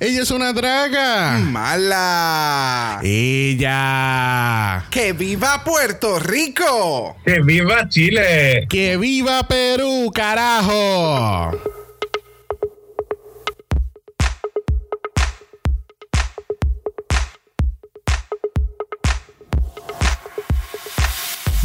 [0.00, 1.38] Ella es una draga.
[1.38, 3.00] Mala.
[3.02, 4.84] Ella.
[4.90, 7.16] ¡Que viva Puerto Rico!
[7.24, 8.68] ¡Que viva Chile!
[8.68, 11.77] ¡Que viva Perú, carajo!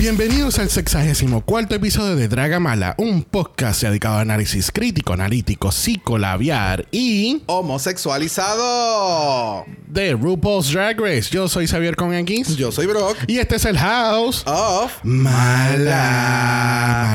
[0.03, 5.71] Bienvenidos al sexagésimo cuarto episodio de Draga Mala, un podcast dedicado a análisis crítico, analítico,
[5.71, 9.63] psicolabiar y Homosexualizado.
[9.87, 11.29] de RuPaul's Drag Race.
[11.31, 13.15] Yo soy Xavier con X Yo soy Brock.
[13.27, 14.43] y este es el House.
[14.45, 14.91] Of.
[15.03, 15.85] Mala,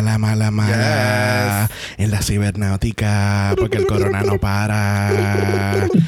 [0.03, 1.71] mala, mala, mala.
[1.99, 5.87] En la cibernáutica, porque el corona no para.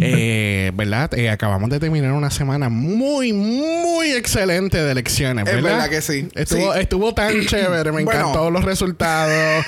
[0.00, 1.14] Eh, ¿Verdad?
[1.14, 5.70] Eh, acabamos de terminar una semana muy, muy excelente de elecciones, Es ¿verdad?
[5.70, 6.23] verdad que sí.
[6.34, 6.80] Estuvo, Sí.
[6.80, 8.20] estuvo tan chévere, me Bueno.
[8.20, 9.64] encantó los resultados.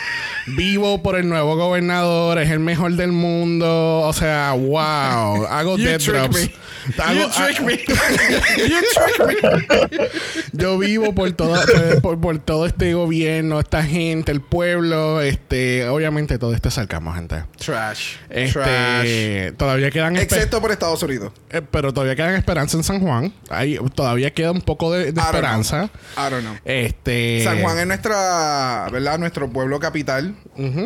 [0.48, 4.00] Vivo por el nuevo gobernador, es el mejor del mundo.
[4.02, 5.44] O sea, wow.
[5.46, 6.50] Hago dead drops.
[6.98, 7.72] Hago- You trick me.
[8.68, 8.80] you
[9.16, 10.08] trick me.
[10.52, 11.56] Yo vivo por todo,
[12.00, 17.42] por, por- todo este gobierno, esta gente, el pueblo, este, obviamente todo este sarcasmo, gente.
[17.58, 18.14] Trash.
[18.30, 19.56] Este, Trash.
[19.56, 21.32] todavía quedan Excepto por Estados Unidos.
[21.50, 23.32] eh, pero todavía quedan esperanza en San Juan.
[23.50, 25.90] Hay, todavía queda un poco de, de I don't esperanza.
[26.16, 26.45] I don't know.
[26.64, 29.18] Este San Juan es nuestra, ¿verdad?
[29.18, 30.34] Nuestro pueblo capital,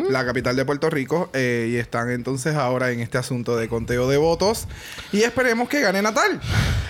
[0.09, 4.09] la capital de Puerto Rico, eh, y están entonces ahora en este asunto de conteo
[4.09, 4.67] de votos.
[5.11, 6.39] Y esperemos que gane Natal.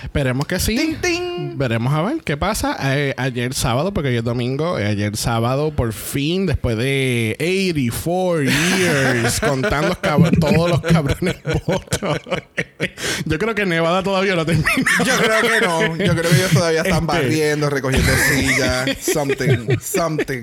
[0.02, 0.76] Esperemos que sí.
[0.76, 1.58] Ting, ting.
[1.58, 2.76] Veremos a ver qué pasa.
[2.96, 8.42] Eh, ayer sábado, porque hoy es domingo, eh, ayer sábado, por fin, después de 84
[8.42, 9.94] years, contando
[10.40, 12.18] todos los cabrones votos.
[13.26, 14.68] Yo creo que Nevada todavía no termina.
[15.04, 15.96] Yo creo que no.
[15.96, 17.06] Yo creo que ellos todavía están Este.
[17.06, 18.51] barriendo, recogiendo sillas.
[19.00, 19.78] Something.
[19.80, 20.42] Something.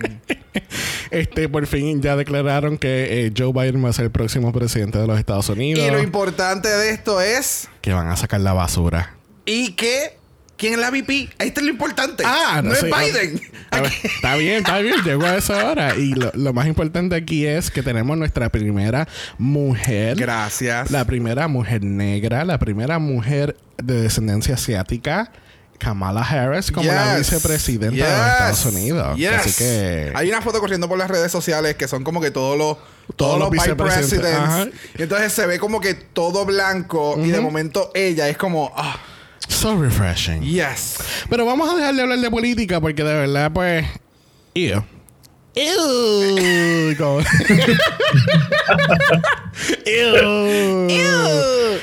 [1.12, 5.00] Este, por fin ya declararon que eh, Joe Biden va a ser el próximo presidente
[5.00, 5.86] de los Estados Unidos.
[5.86, 7.68] Y lo importante de esto es.
[7.82, 9.16] que van a sacar la basura.
[9.46, 10.18] Y que.
[10.58, 11.30] ¿Quién es la VP?
[11.38, 12.22] Ahí está lo importante.
[12.26, 12.88] Ah, no, no es sé.
[12.88, 13.42] Biden.
[13.72, 15.96] Está, está bien, está bien, llegó a esa hora.
[15.96, 19.08] Y lo, lo más importante aquí es que tenemos nuestra primera
[19.38, 20.18] mujer.
[20.18, 20.92] Gracias.
[20.92, 25.32] La primera mujer negra, la primera mujer de descendencia asiática,
[25.80, 27.32] Kamala Harris, como la Yes.
[27.32, 28.32] vicepresidenta de.
[28.32, 29.18] Estados Unidos.
[29.18, 29.32] Yes.
[29.32, 30.12] Así que.
[30.14, 32.78] Hay una foto corriendo por las redes sociales que son como que todos los
[33.16, 34.76] Todos todos, los vice presidents.
[34.98, 38.98] Y entonces se ve como que todo blanco y de momento ella es como ah,
[39.48, 40.44] So refreshing.
[40.44, 40.98] yes.
[41.30, 43.86] Pero vamos a dejar de hablar de política porque de verdad, pues.
[44.54, 44.84] Ew.
[45.60, 46.96] Ew.
[46.98, 47.20] Como-
[49.86, 50.88] Ew.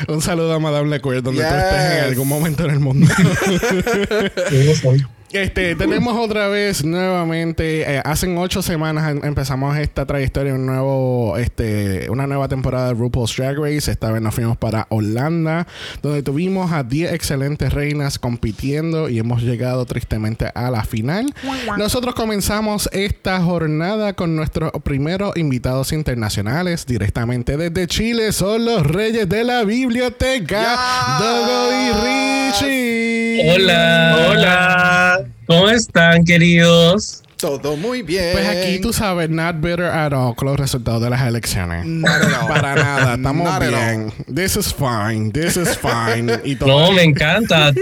[0.08, 2.02] Un saludo a Madame Lecoeur donde tú estés en Yes.
[2.04, 3.06] algún momento en el mundo.
[5.32, 11.36] Este, tenemos otra vez nuevamente, eh, hace ocho semanas em- empezamos esta trayectoria, un nuevo,
[11.36, 13.90] este, una nueva temporada de RuPaul's Drag Race.
[13.90, 15.66] Esta vez nos fuimos para Holanda,
[16.00, 21.34] donde tuvimos a 10 excelentes reinas compitiendo y hemos llegado tristemente a la final.
[21.76, 28.32] Nosotros comenzamos esta jornada con nuestros primeros invitados internacionales directamente desde Chile.
[28.32, 31.26] Son los reyes de la biblioteca, Yes.
[31.26, 33.52] Dogo y Richie.
[33.54, 35.25] Hola, hola.
[35.46, 37.22] ¿Cómo están, queridos?
[37.36, 38.32] Todo muy bien.
[38.32, 41.84] Pues aquí tú sabes, not bitter at all con los resultados de las elecciones.
[41.84, 42.48] Not at all.
[42.48, 44.12] Para nada, estamos Not bien.
[44.34, 46.40] This is fine, this is fine.
[46.44, 46.68] Y todo.
[46.68, 47.72] No, me encanta.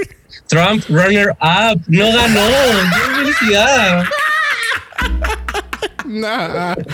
[0.49, 1.81] Trump runner up.
[1.87, 2.41] No ganó.
[2.95, 4.05] ¡Qué felicidad!
[6.15, 6.75] Nah.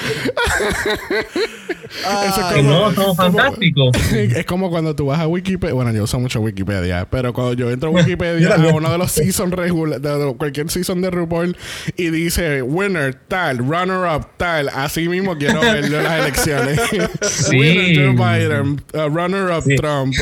[1.90, 3.90] Eso es como- no, todo fantástico.
[4.12, 5.74] Es como cuando tú vas a Wikipedia.
[5.74, 9.10] Bueno, yo uso mucho Wikipedia, pero cuando yo entro a Wikipedia a uno de los
[9.10, 11.56] season regular, de de cualquier season de RuPaul
[11.96, 16.80] y dice winner tal, runner up tal, así mismo quiero verlo en las elecciones.
[17.22, 17.56] Sí.
[17.56, 19.76] winner Joe Biden, uh, runner up Sí.
[19.76, 20.14] Trump.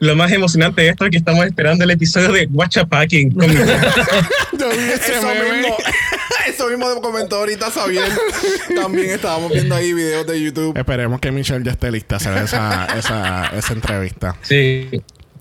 [0.00, 3.32] Lo más emocionante de esto es que estamos esperando el episodio de Watcha Packing.
[3.32, 5.58] con mi- Yo vi ese Eso meme.
[5.58, 5.76] mismo,
[6.48, 8.10] eso mismo comentó ahorita Xavier.
[8.74, 10.76] También estábamos viendo ahí videos de YouTube.
[10.76, 14.36] Esperemos que Michelle ya esté lista a hacer esa, esa, esa entrevista.
[14.42, 14.88] Sí.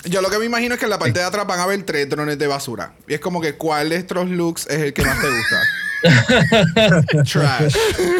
[0.05, 1.83] Yo lo que me imagino es que en la parte de atrás van a ver
[1.83, 2.93] tres drones de basura.
[3.07, 5.61] Y es como que cuál de estos looks es el que más te gusta.
[7.25, 7.75] trash.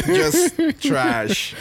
[0.05, 1.53] Just trash.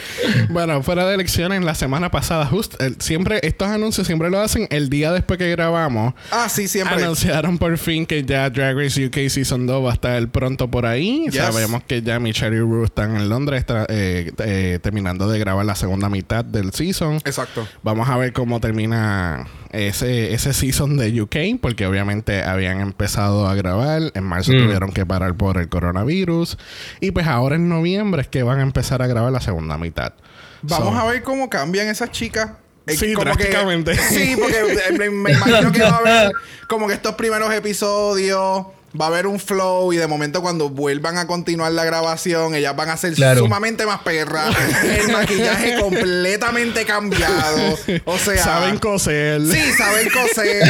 [0.49, 4.89] Bueno, fuera de elecciones, la semana pasada, justo, siempre, estos anuncios siempre lo hacen el
[4.89, 6.13] día después que grabamos.
[6.31, 7.03] Ah, sí, siempre.
[7.03, 10.85] Anunciaron por fin que ya Drag Race UK Season 2 va a estar pronto por
[10.85, 11.25] ahí.
[11.25, 11.35] Yes.
[11.35, 15.65] Sabemos que ya Michelle y Ruth están en Londres está, eh, eh, terminando de grabar
[15.65, 17.15] la segunda mitad del season.
[17.25, 17.67] Exacto.
[17.83, 23.55] Vamos a ver cómo termina ese, ese season de UK, porque obviamente habían empezado a
[23.55, 24.01] grabar.
[24.13, 24.63] En marzo Mm.
[24.65, 26.57] tuvieron que parar por el coronavirus.
[27.01, 30.13] Y pues ahora en noviembre es que van a empezar a grabar la segunda mitad.
[30.61, 32.51] Vamos So, a ver cómo cambian esas chicas
[32.87, 33.51] eh, Sí, como que-
[33.95, 36.31] sí, porque eh, me, me imagino que va a haber
[36.69, 38.65] como que estos primeros episodios
[38.99, 42.75] va a haber un flow y de momento cuando vuelvan a continuar la grabación ellas
[42.75, 43.41] van a ser Claro.
[43.41, 49.41] sumamente más perras el maquillaje completamente cambiado o sea Saben coser.
[49.41, 50.63] Sí, saben coser.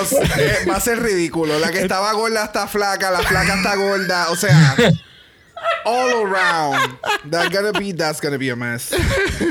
[0.00, 0.20] O sea,
[0.68, 1.58] va a ser ridículo.
[1.58, 4.30] La que estaba gorda está flaca, la flaca está gorda.
[4.30, 4.74] O sea,
[5.84, 6.96] all around.
[7.30, 8.90] That's gonna be, that's gonna be a mess.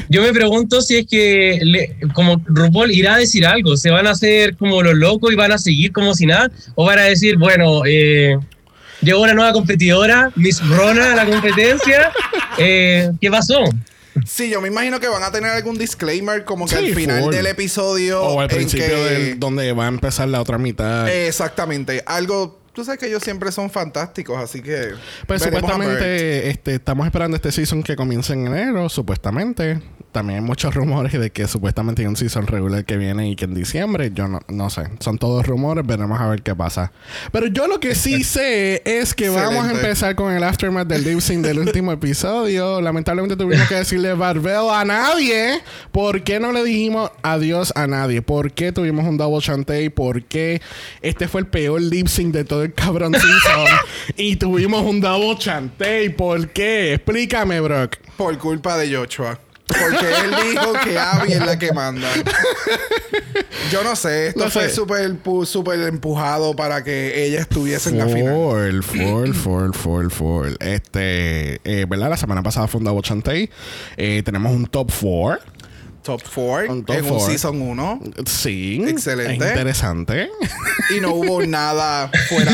[0.10, 4.08] Yo me pregunto si es que, le- como RuPaul irá a decir algo, ¿se van
[4.08, 6.52] a hacer como los locos y van a seguir como si nada?
[6.76, 8.38] ¿O van a decir, bueno, eh,
[9.02, 12.12] llegó una nueva competidora, Miss Rona a la competencia,
[12.58, 13.60] eh, ¿qué pasó?
[14.26, 17.24] Sí, yo me imagino que van a tener algún disclaimer como que Sí, al final
[17.24, 17.34] full.
[17.36, 18.22] del episodio.
[18.24, 21.10] O al principio que- del- donde va a empezar la otra mitad.
[21.10, 22.02] Exactamente.
[22.06, 22.58] Algo.
[22.76, 24.92] Tú sabes que ellos siempre son fantásticos, así que.
[25.26, 29.82] Pues supuestamente este, estamos esperando este season que comience en enero, supuestamente.
[30.16, 33.44] También hay muchos rumores de que supuestamente hay un season regular que viene y que
[33.44, 34.12] en diciembre.
[34.14, 34.84] Yo no, no sé.
[35.02, 36.94] Son todos rumores, veremos a ver qué pasa.
[37.34, 41.04] Pero yo lo que sí sé es que vamos a empezar con el aftermath del
[41.04, 42.80] lip sync del último episodio.
[42.80, 45.62] Lamentablemente tuvimos que decirle barbell a nadie.
[45.92, 48.22] ¿Por qué no le dijimos adiós a nadie?
[48.22, 49.90] ¿Por qué tuvimos un double chantey?
[49.90, 50.62] ¿Por qué
[51.02, 53.68] este fue el peor lip sync de todo el cabrón season?
[54.16, 56.08] y tuvimos un double chantey.
[56.08, 56.94] ¿Por qué?
[56.94, 57.98] Explícame, Brock.
[58.16, 59.38] Por culpa de Joshua.
[59.68, 62.08] Porque él dijo que Abby es la que manda.
[63.72, 65.16] Yo no sé, esto No fue súper
[65.46, 68.84] súper empujado para que ella estuviese en la final.
[68.84, 70.54] Full, full, full, full.
[70.60, 72.10] Este, eh, ¿verdad?
[72.10, 73.50] La semana pasada fue un double chantey.
[73.98, 75.55] Eh, tenemos un top 4.
[76.06, 77.32] Top 4 Un top en un four.
[77.32, 78.00] season 1.
[78.28, 78.80] Sí.
[78.88, 79.44] Excelente.
[79.44, 80.30] Es interesante.
[80.96, 82.52] Y no hubo nada fuera.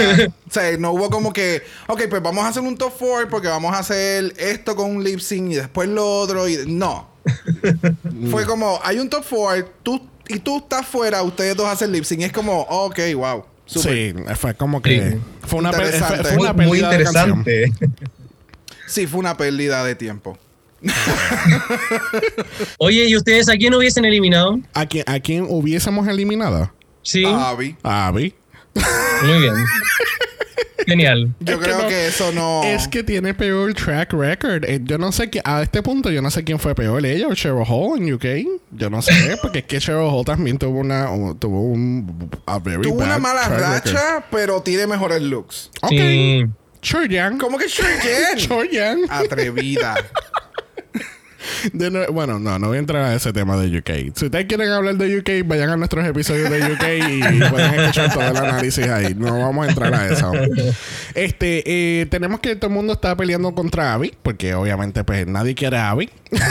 [0.48, 3.50] O sea, no hubo como que, ok, pues vamos a hacer un top 4 porque
[3.50, 6.48] vamos a hacer esto con un lip sync y después lo otro.
[6.48, 7.09] Y no.
[8.31, 12.06] Fue como, hay un top 4 tú, y tú estás fuera, ustedes dos hacen lip
[12.06, 12.21] sync.
[12.21, 13.45] Y es como, ok, wow.
[13.65, 13.94] Super.
[13.94, 15.12] Sí, fue como que.
[15.12, 15.18] Sí.
[15.47, 17.39] Fue una, fue, fue una Muy, muy pérdida de canción.
[17.39, 17.74] interesante.
[18.88, 20.38] Sí, fue una pérdida de tiempo.
[22.78, 24.60] Oye, ¿y ustedes a quién hubiesen eliminado?
[24.74, 26.72] ¿A quién, ¿A quién hubiésemos eliminado?
[27.04, 27.75] Sí, A Abby.
[27.83, 28.33] A Abby.
[29.24, 29.54] muy bien.
[30.88, 31.36] Genial.
[31.39, 32.63] Yo Es que creo no- que eso no.
[32.63, 34.66] Es que tiene peor track record.
[34.66, 37.28] Eh, yo no sé qué, a este punto yo no sé quién fue peor, ella
[37.28, 38.25] o Cheryl Hall en UK.
[38.72, 42.57] Yo no sé, porque es que Cheryl Hall también tuvo una un- tuvo un a
[42.60, 43.94] very Tuvo una mala track record.
[44.01, 45.69] racha, pero tiene mejores looks.
[45.81, 45.89] Ok.
[45.92, 46.45] Sí.
[46.81, 47.38] Sure, Yang.
[47.38, 47.88] ¿Cómo que Sure
[48.38, 49.01] Sure, Yang.
[49.10, 49.95] Atrevida.
[52.12, 54.16] Bueno, no, no voy a entrar a ese tema de UK.
[54.16, 58.14] Si ustedes quieren hablar de UK, vayan a nuestros episodios de UK y pueden escuchar
[58.14, 59.16] todo el análisis ahí.
[59.16, 60.32] No vamos a entrar a eso.
[61.16, 65.56] Este, eh, tenemos que todo el mundo está peleando contra Abby, porque obviamente pues nadie
[65.56, 66.10] quiere a Abby.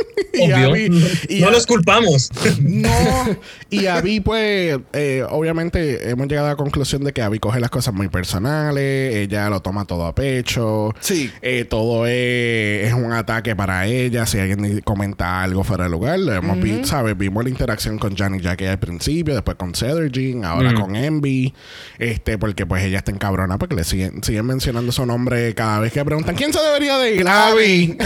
[0.32, 0.50] Y.
[0.52, 0.90] Abby-
[1.30, 2.30] y no a- los culpamos.
[2.60, 2.88] no.
[3.70, 7.68] Y Abby, pues, eh, obviamente hemos llegado a la conclusión de que Abby coge las
[7.70, 10.94] cosas muy personales, ella lo toma todo a pecho.
[11.00, 11.32] Sí.
[11.42, 14.24] Eh, todo es, es un ataque para ella.
[14.26, 17.16] Si alguien comenta algo fuera de lugar, lo hemos vi- ¿sabes?
[17.18, 20.74] Vimos la interacción con Johnny Jackie al principio, después con Jean, ahora Mm.
[20.80, 21.52] con Envy.
[21.98, 25.92] Este, porque pues ella está encabrona porque le siguen, siguen mencionando su nombre cada vez
[25.92, 27.26] que preguntan ¿Quién se debería de ir?
[27.26, 27.98] Abby.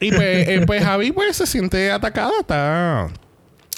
[0.00, 3.08] Y pues, eh, pues Abby pues se siente atacada, está.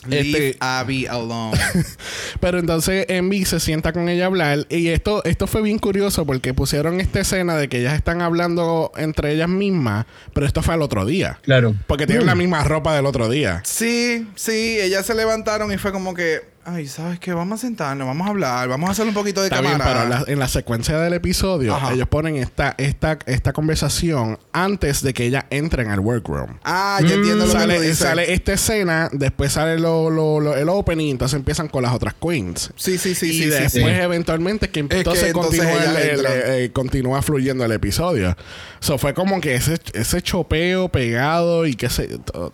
[0.07, 1.57] Leave Este- Abby alone.
[2.41, 4.67] Pero entonces Envy se sienta con ella a hablar.
[4.69, 8.91] Y esto, esto fue bien curioso porque pusieron esta escena de que ellas están hablando
[8.97, 10.07] entre ellas mismas.
[10.33, 11.39] Pero esto fue al otro día.
[11.43, 11.77] Claro.
[11.87, 13.61] Porque tienen la misma ropa del otro día.
[13.65, 17.33] Sí, sí, ellas se levantaron y fue como que, ay, ¿sabes qué?
[17.33, 19.93] Vamos a sentarnos, vamos a hablar, vamos a hacer un poquito de Está bien, cámara.
[19.95, 21.93] pero la- en la secuencia del episodio, Ajá.
[21.93, 26.59] ellos ponen esta, esta, esta conversación antes de que ellas entren al workroom.
[26.65, 30.57] Ah, ya entiendo lo que tú Sale, sale esta escena, después sale lo, lo- lo-
[30.57, 32.71] el opening, entonces empiezan con las otras queens.
[32.77, 33.81] Sí, sí, sí, y sí, después sí.
[34.03, 38.37] eventualmente que que entonces, entonces continúa, el- el- eh, continúa fluyendo el episodio.
[38.81, 42.07] So fue como que ese, ese chopeo pegado y que se...
[42.19, 42.53] to-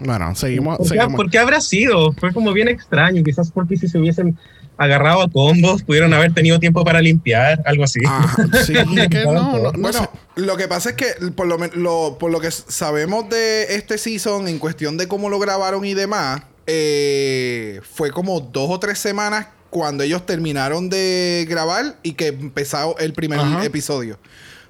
[0.00, 0.78] Bueno, seguimos...
[0.78, 1.14] ¿Por qué, seguimos.
[1.16, 2.12] por qué habrá sido?
[2.14, 3.22] Fue como bien extraño.
[3.22, 4.36] Quizás porque si se hubiesen
[4.76, 8.00] agarrado a combos, pudieron haber tenido tiempo para limpiar, algo así.
[8.06, 10.08] Ajá, sí, es que no, no, no Bueno, sé.
[10.36, 14.48] lo que pasa es que por lo, lo- por lo que sabemos de este season
[14.48, 19.48] en cuestión de cómo lo grabaron y demás, eh, fue como dos o tres semanas
[19.68, 23.64] cuando ellos terminaron de grabar y que empezó el primer Ajá.
[23.64, 24.18] episodio.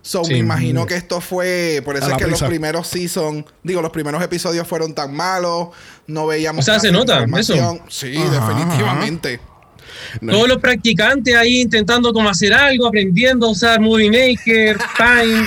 [0.03, 0.33] So, Sí.
[0.33, 1.83] me imagino que esto fue...
[1.85, 2.45] Por eso A es que prisa.
[2.45, 3.45] los primeros season...
[3.63, 5.69] Digo, los primeros episodios fueron tan malos.
[6.07, 6.63] No veíamos...
[6.63, 7.83] O sea, se nota, información.
[7.89, 9.41] Sí, Ajá, definitivamente.
[10.21, 10.33] No.
[10.33, 15.47] Todos los practicantes ahí intentando como hacer algo, aprendiendo a usar Movie Maker, Time.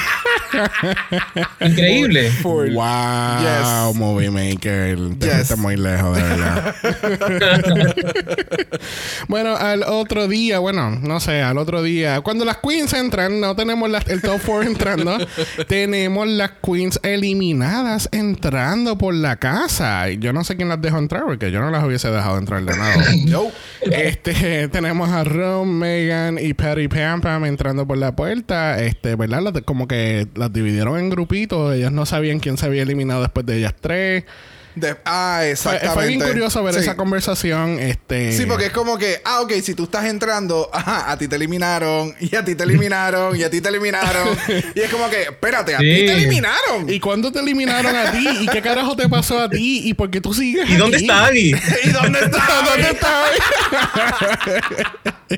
[1.60, 2.30] Increíble.
[2.42, 2.74] Full.
[2.74, 3.96] Wow, Yes.
[3.96, 4.98] Movie Maker.
[5.20, 5.34] Yes.
[5.34, 6.76] fuiste muy lejos, de verdad.
[9.28, 13.56] bueno, al otro día, bueno, no sé, al otro día, cuando las queens entran, no
[13.56, 15.18] tenemos las- el top 4 entrando,
[15.68, 20.10] tenemos las queens eliminadas entrando por la casa.
[20.10, 22.64] Y Yo no sé quién las dejó entrar, porque yo no las hubiese dejado entrar
[22.64, 23.06] de nada.
[23.28, 23.44] No.
[23.82, 28.82] Este, tenemos a Ron, Megan y Patty Pam Pam entrando por la puerta.
[28.82, 29.62] Este, ¿verdad?
[29.66, 31.76] Como que las dividieron en grupitos.
[31.76, 34.26] Ellas no sabían quién se había eliminado después de ellas tres.
[34.76, 35.94] De- ah, exactamente.
[35.94, 36.80] fue bien curioso ver Sí.
[36.82, 37.80] esa conversación.
[37.80, 41.28] Este, Sí, porque es como que, ah, ok, si tú estás entrando, ajá, a ti
[41.28, 44.30] te eliminaron, y a ti te eliminaron, y a ti te eliminaron.
[44.76, 46.90] y es como que, espérate, a ti te eliminaron.
[46.90, 48.28] ¿Y cuándo te eliminaron a ti?
[48.42, 49.82] ¿Y qué carajo te pasó a ti?
[49.88, 51.54] ¿Y por qué tú sigues ¿Y dónde está Abby?
[51.84, 52.62] ¿Y dónde está?
[52.66, 53.24] ¿Dónde está?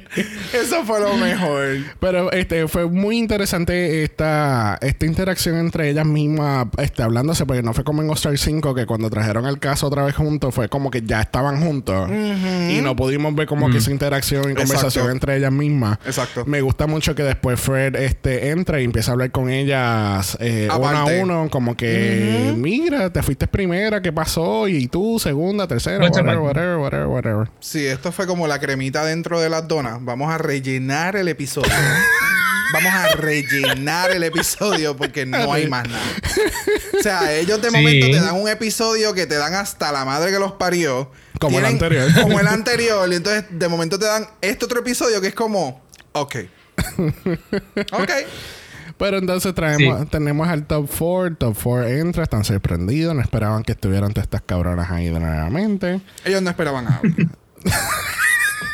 [0.54, 1.78] Eso fue lo mejor.
[2.00, 7.74] Pero este fue muy interesante esta, esta interacción entre ellas mismas, este, hablándose, porque no
[7.74, 10.92] fue como en All-Star 5, que cuando trajeron el caso otra vez juntos, fue como
[10.92, 12.10] que ya estaban juntos.
[12.10, 15.12] Y no pudimos ver como que esa interacción y conversación Exacto.
[15.12, 16.00] entre ellas mismas.
[16.06, 16.46] Exacto.
[16.46, 20.68] Me gusta mucho que después Fred este, entra y empieza a hablar con ellas eh,
[20.76, 24.68] uno a uno, como que, mira, te fuiste primera, ¿qué pasó?
[24.68, 27.50] Y tú, segunda, tercera, whatever, whatever, whatever, whatever.
[27.60, 29.85] Sí, esto fue como la cremita dentro de las donas.
[30.02, 31.72] Vamos a rellenar el episodio.
[32.74, 36.02] Vamos a rellenar el episodio porque no hay más nada.
[37.00, 37.76] O sea, ellos de Sí.
[37.78, 41.12] momento te dan un episodio que te dan hasta la madre que los parió.
[41.40, 42.10] Como el anterior.
[42.22, 43.08] Como el anterior.
[43.12, 46.36] Y entonces de momento te dan este otro episodio que es como, ok.
[47.94, 48.12] Ok.
[48.98, 50.08] Pero entonces traemos, Sí.
[50.10, 51.36] tenemos al top 4.
[51.38, 56.02] Top 4 entra, están sorprendidos, no esperaban que estuvieran todas estas cabronas ahí de nuevamente.
[56.24, 57.28] Ellos no esperaban a Abby.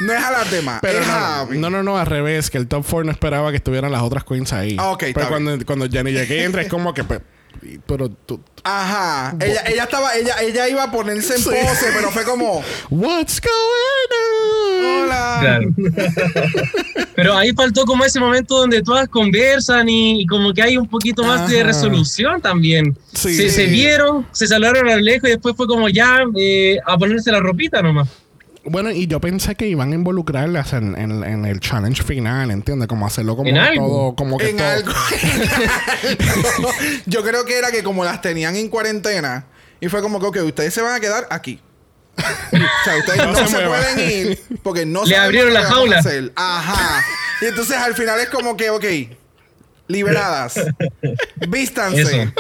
[0.02, 1.58] no es a las demás, Pero es a no, Abby.
[1.58, 4.24] no, no, no, al revés, que el top 4 no esperaba que estuvieran las otras
[4.24, 4.76] queens ahí.
[4.80, 7.22] Ah, ok, Pero está cuando, cuando Jenny Jackie entra es como que, pe-
[7.86, 9.36] pero tú, Ajá.
[9.40, 11.50] Ella, ella estaba, ella, ella iba a ponerse en Sí.
[11.50, 15.04] pose, pero fue como, what's going on?
[15.04, 15.38] hola.
[15.42, 15.70] Claro.
[17.16, 20.88] Pero ahí faltó como ese momento donde todas conversan y, y como que hay un
[20.88, 22.98] poquito más de resolución también.
[23.14, 23.36] Sí.
[23.36, 26.98] se, se vieron, se saludaron a lo lejos y después fue como ya eh, a
[26.98, 28.08] ponerse la ropita nomás.
[28.64, 32.88] Bueno, y yo pensé que iban a involucrarlas en, en- en el challenge final, ¿entiendes?
[32.88, 33.88] Como hacerlo como En algo.
[33.88, 34.68] todo, como que En todo.
[34.68, 34.92] algo,
[35.24, 36.70] en algo.
[37.08, 39.46] Yo creo que era que como las tenían en cuarentena
[39.80, 41.60] y fue como que, ok, ustedes se van a quedar aquí.
[42.18, 44.00] o sea, ustedes no, No se se, pueden
[44.30, 45.98] ir porque no Le sabemos abrieron la jaula.
[46.00, 46.32] hacer.
[46.36, 47.04] Ajá.
[47.42, 48.86] Y entonces al final es como que, ok,
[49.92, 50.60] liberadas.
[51.50, 52.34] Vístanse.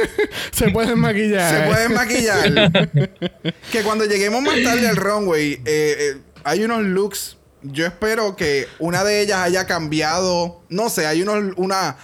[0.52, 1.54] Se pueden maquillar.
[1.54, 2.72] Se pueden maquillar.
[3.72, 7.36] que cuando lleguemos más tarde al runway, eh, eh, hay unos looks.
[7.62, 10.62] Yo espero que una de ellas haya cambiado.
[10.68, 11.96] No sé, hay unos, una,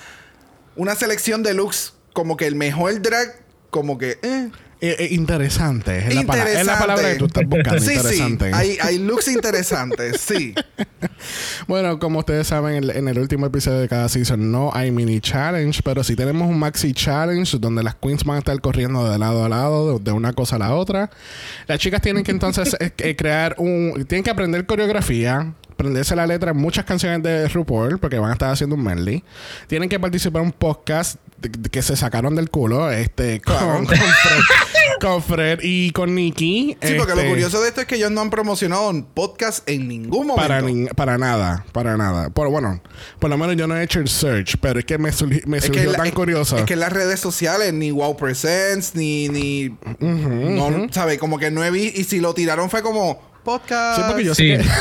[0.76, 1.92] una selección de looks.
[2.12, 3.36] Como que el mejor drag,
[3.70, 4.18] como que.
[4.22, 4.50] eh,
[4.86, 5.96] Eh, eh, interesante.
[5.98, 7.80] Es la, pala- es la palabra que tú estás buscando.
[7.80, 7.92] Sí, sí.
[7.94, 8.50] interesante.
[8.52, 10.54] Hay, hay looks interesantes, sí.
[11.66, 14.90] Bueno, como ustedes saben, en el, en el último episodio de cada season no hay
[14.90, 19.08] mini challenge, pero sí tenemos un maxi challenge donde las queens van a estar corriendo
[19.10, 21.10] de lado a lado, de, de una cosa a la otra.
[21.66, 24.04] Las chicas tienen que entonces eh, crear un...
[24.06, 28.32] Tienen que aprender coreografía, aprenderse la letra en muchas canciones de RuPaul, porque van a
[28.34, 29.22] estar haciendo un medley.
[29.66, 31.16] Tienen que participar en un podcast
[31.70, 34.40] que se sacaron del culo, este, con, con Fred,
[35.00, 36.78] con Fred y con Nikki.
[36.80, 39.68] Sí, porque lo Este, curioso de esto es que ellos no han promocionado un podcast
[39.68, 40.36] en ningún momento.
[40.48, 42.30] Para, ni- para nada, para nada.
[42.30, 42.80] Por, bueno,
[43.18, 45.10] por lo menos yo no he hecho el search, pero es que me,
[45.46, 46.56] me Es surgió que, la- tan es- curioso.
[46.56, 49.28] es que en las redes sociales, ni Wow Presents, ni.
[49.28, 51.18] ni no, ¿sabes?
[51.18, 52.00] Como que no he visto.
[52.00, 53.98] Y si lo tiraron fue como podcast.
[53.98, 54.56] sí, porque yo Sí.
[54.56, 54.68] sé que...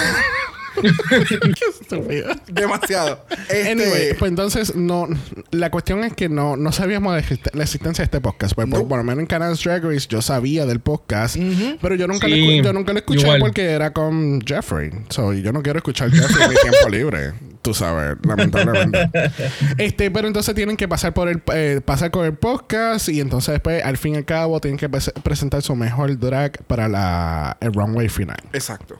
[0.81, 2.29] Qué estúpido.
[2.51, 3.25] Demasiado.
[3.49, 5.07] Este, Anyway, pues entonces no
[5.51, 8.55] la cuestión es que no, no sabíamos de la existencia de este podcast.
[8.55, 8.89] Pues, por, Nope.
[8.89, 11.37] por lo menos en Canals Drag Race yo sabía del podcast,
[11.81, 13.39] pero yo nunca, Sí, lo, yo nunca lo escuché igual.
[13.39, 14.91] porque era con Jeffrey.
[15.09, 17.33] So, yo no quiero escuchar Jeffrey en mi tiempo libre.
[17.61, 19.09] Tú sabes, lamentablemente.
[19.77, 23.53] este, pero entonces tienen que pasar por el eh, pasar con el podcast y entonces
[23.53, 27.55] después, al fin y al cabo, tienen que pres- presentar su mejor drag para la,
[27.61, 28.35] el runway final.
[28.51, 28.97] Exacto.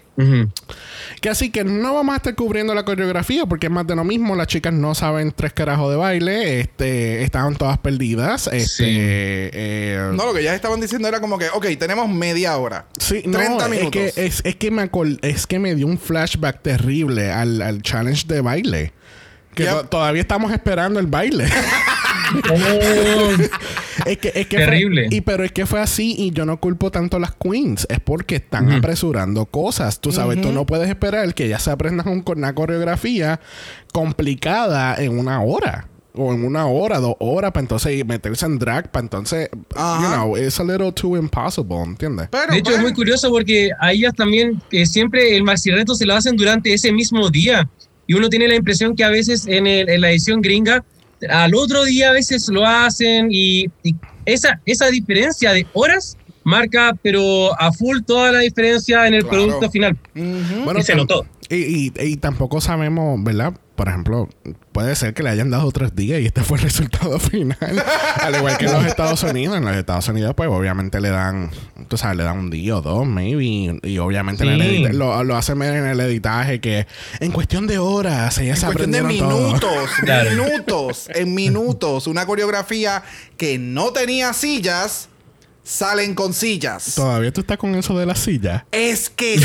[1.22, 4.04] Que así que no vamos a estar cubriendo la coreografía porque es más de lo
[4.04, 4.36] mismo.
[4.36, 6.60] Las chicas no saben tres carajos de baile.
[6.60, 8.48] Este, estaban todas perdidas.
[8.48, 8.84] Este, Sí.
[8.88, 12.86] eh, No, lo que ya estaban diciendo era como que, ok, tenemos media hora.
[13.00, 13.92] Sí, no, 30 es minutos.
[13.92, 14.90] que, es, es que me
[15.22, 18.94] es que me dio un flashback terrible al, al challenge de baile.
[19.56, 19.72] Que Yep.
[19.74, 21.46] to- todavía estamos esperando el baile.
[22.52, 23.30] Oh,
[24.06, 25.08] es que, es que Terrible.
[25.08, 27.86] Fue, y pero es que fue así y yo no culpo tanto a las queens.
[27.90, 30.00] Es porque están apresurando cosas.
[30.00, 33.40] Tú sabes, tú no puedes esperar que ellas se aprendan un- una coreografía
[33.92, 35.88] complicada en una hora.
[36.16, 40.00] o en una hora, dos horas, para entonces meterse en drag, para entonces, Ajá.
[40.00, 42.28] you know, it's a little too impossible, ¿entiendes?
[42.30, 46.06] Pero, De hecho, es muy curioso porque a ellas también que siempre el reto se
[46.06, 47.68] lo hacen durante ese mismo día.
[48.06, 50.86] Y uno tiene la impresión que a veces en, el- en la edición gringa,
[51.30, 56.94] al otro día a veces lo hacen y, y esa, esa diferencia de horas marca,
[57.02, 59.46] pero a full toda la diferencia en el Claro.
[59.46, 59.98] producto final.
[60.16, 60.78] ujú.
[60.78, 61.26] Y se notó.
[61.50, 63.54] Y, y- y tampoco sabemos, ¿verdad?
[63.76, 64.30] Por ejemplo,
[64.72, 67.84] puede ser que le hayan dado tres días y este fue el resultado final.
[68.22, 69.58] Al igual que en los Estados Unidos.
[69.58, 71.50] En los Estados Unidos, pues obviamente le dan,
[71.88, 73.80] tú sabes, le dan un día o dos, maybe.
[73.84, 76.86] Y obviamente en el lo, lo hacen ver en el editaje que
[77.20, 79.48] en cuestión de horas ellas se En cuestión de todo.
[79.48, 79.90] minutos,
[80.30, 83.04] minutos, en minutos, una coreografía
[83.38, 85.10] que no tenía sillas,
[85.64, 86.96] salen con sillas.
[86.96, 88.66] Todavía tú estás con eso de la silla.
[88.72, 89.40] Es que,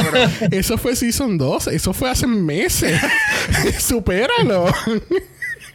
[0.50, 1.68] Eso fue Season 2.
[1.68, 3.00] Eso fue hace meses.
[3.78, 4.72] Supéralo.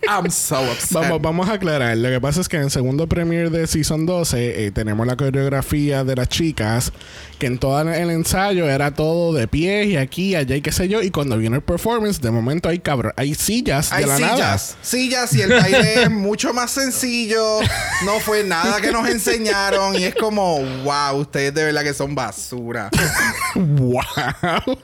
[0.07, 0.91] I'm so upset.
[0.91, 1.97] Vamos, vamos a aclarar.
[1.97, 5.15] Lo que pasa es que en el segundo premiere de Season 12 eh, tenemos la
[5.15, 6.91] coreografía de las chicas,
[7.37, 10.87] que en todo el ensayo era todo de pie y aquí, allá y qué sé
[10.87, 11.01] yo.
[11.01, 14.77] Y cuando viene el performance, de momento hay cabrón, hay sillas Hay de la sillas,
[14.81, 17.59] sillas y el baile es mucho más sencillo.
[18.05, 22.15] No fue nada que nos enseñaron y es como, wow, ustedes de verdad que son
[22.15, 22.89] basura.
[22.95, 23.33] nada.
[23.55, 24.77] ¡Wow!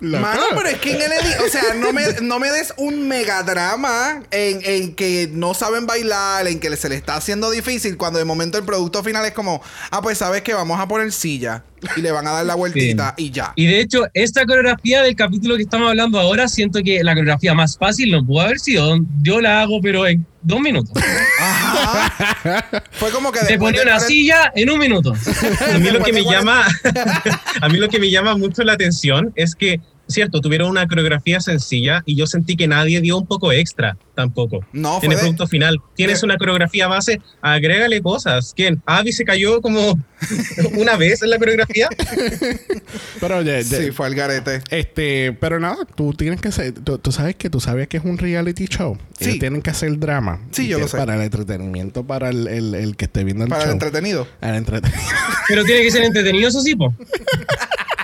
[0.00, 4.22] Mano, pero es que en el o sea, no me, no me des un megadrama
[4.30, 8.24] en, en que no saben bailar, en que se le está haciendo difícil, cuando de
[8.24, 11.64] momento el producto final es como, ah, pues sabes que vamos a poner silla
[11.96, 13.52] y le van a dar la vueltita y ya.
[13.56, 17.54] Y de hecho, esta coreografía del capítulo que estamos hablando ahora, siento que la coreografía
[17.54, 18.98] más fácil no pudo haber sido.
[19.22, 20.92] Yo la hago, pero en dos minutos.
[21.40, 22.82] Ajá.
[22.92, 25.12] Fue como que Te ponía una silla en un minuto.
[25.72, 26.66] A mí lo que me llama,
[27.60, 29.80] a mí lo que me llama mucho la atención es que,
[30.14, 34.60] cierto, tuvieron una coreografía sencilla y yo sentí que nadie dio un poco extra tampoco.
[34.72, 35.80] No, en fue el de- producto final.
[35.94, 38.52] Tienes de- una coreografía base, agrégale cosas.
[38.56, 38.82] ¿Quién?
[38.86, 39.98] Avi se cayó como
[40.78, 41.88] una vez en la coreografía.
[43.20, 44.62] Pero oye, de- Sí, fue al garete.
[44.70, 48.04] Este, pero nada, tú tienes que ser, tú, tú sabes que tú sabes que es
[48.04, 48.96] un reality show.
[49.18, 49.24] Sí.
[49.26, 50.40] Ellos tienen que hacer drama.
[50.50, 50.96] Sí, yo lo sé.
[50.96, 53.72] Para el entretenimiento, para el, el- el que esté viendo el Para el show.
[53.74, 54.28] entretenido.
[54.40, 55.14] Al entretenimiento.
[55.48, 56.94] Pero tiene que ser entretenido, eso sí, po.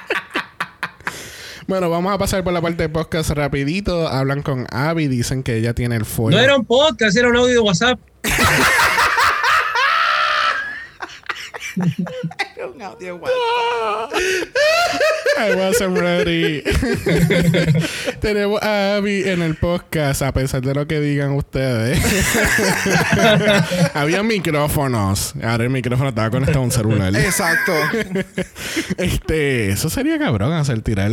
[1.67, 4.09] bueno, vamos a pasar por la parte de podcast rapidito.
[4.09, 6.31] Hablan con Abby, dicen que ella tiene el fuego.
[6.31, 7.99] No era un podcast, era un audio de WhatsApp.
[15.39, 16.63] I wasn't ready.
[18.21, 21.99] Tenemos a Abby en el podcast, a pesar de lo que digan ustedes.
[23.95, 25.35] Había micrófonos.
[25.43, 27.15] Ahora el micrófono estaba conectado a un celular.
[27.17, 27.73] Exacto.
[28.97, 31.11] Este, eso sería cabrón, hacer tirar,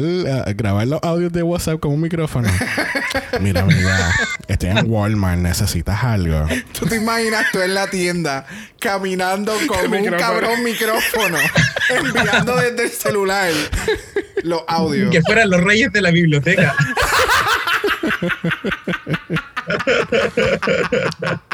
[0.55, 2.49] grabar los audios de WhatsApp con un micrófono.
[3.39, 4.11] Mira, mira,
[4.47, 6.45] estoy en Walmart, necesitas algo.
[6.77, 8.45] Tú te imaginas tú en la tienda
[8.79, 10.17] caminando con un micrófono.
[10.17, 11.37] cabrón micrófono
[11.89, 13.51] enviando desde el celular
[14.43, 15.11] los audios.
[15.11, 16.75] Que fueran los reyes de la biblioteca.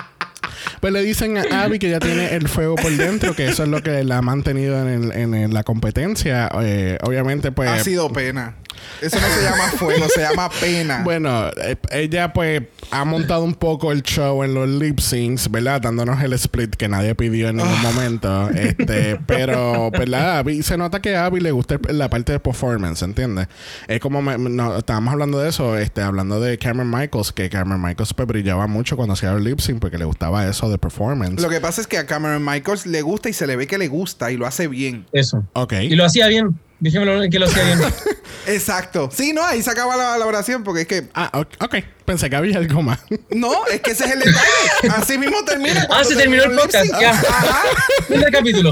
[0.86, 3.70] Pues le dicen a Abby que ya tiene el fuego por dentro, que eso es
[3.70, 6.48] lo que la ha mantenido en, el- en el- la competencia.
[6.62, 7.72] Eh, obviamente, pues.
[7.72, 8.54] Ha sido pena.
[9.02, 11.02] Eso no se llama fuego, se llama pena.
[11.04, 15.82] Bueno, eh, ella pues ha montado un poco el show en los lip syncs, ¿verdad?
[15.82, 18.50] Dándonos el split que nadie pidió en ningún momento.
[18.50, 20.40] Este, pero, ¿verdad?
[20.40, 23.48] Abby- se nota que a Abby le gusta la parte de performance, ¿entiendes?
[23.88, 27.82] Es como me- no, estábamos hablando de eso, este, hablando de Cameron Michaels, que Cameron
[27.82, 31.42] Michaels pues, brillaba mucho cuando hacía el lip sync porque le gustaba eso de performance.
[31.42, 33.78] Lo que pasa es que a Cameron Michaels le gusta y se le ve que
[33.78, 35.06] le gusta y lo hace bien.
[35.12, 35.44] Eso.
[35.54, 35.74] Ok.
[35.82, 36.60] Y lo hacía bien.
[36.86, 37.80] Dejémoslo que lo hacía bien.
[38.48, 39.10] Exacto.
[39.12, 41.08] Sí, no, ahí se acaba la, la oración porque es que.
[41.16, 41.76] Ah, ok.
[42.06, 43.00] Pensé que había algo más.
[43.32, 44.96] No, es que ese es el detalle.
[44.96, 45.88] Así mismo termina.
[45.90, 46.92] Ah, se terminó el podcast.
[47.02, 47.10] Ya.
[47.10, 47.64] Ajá.
[48.08, 48.72] Del capítulo.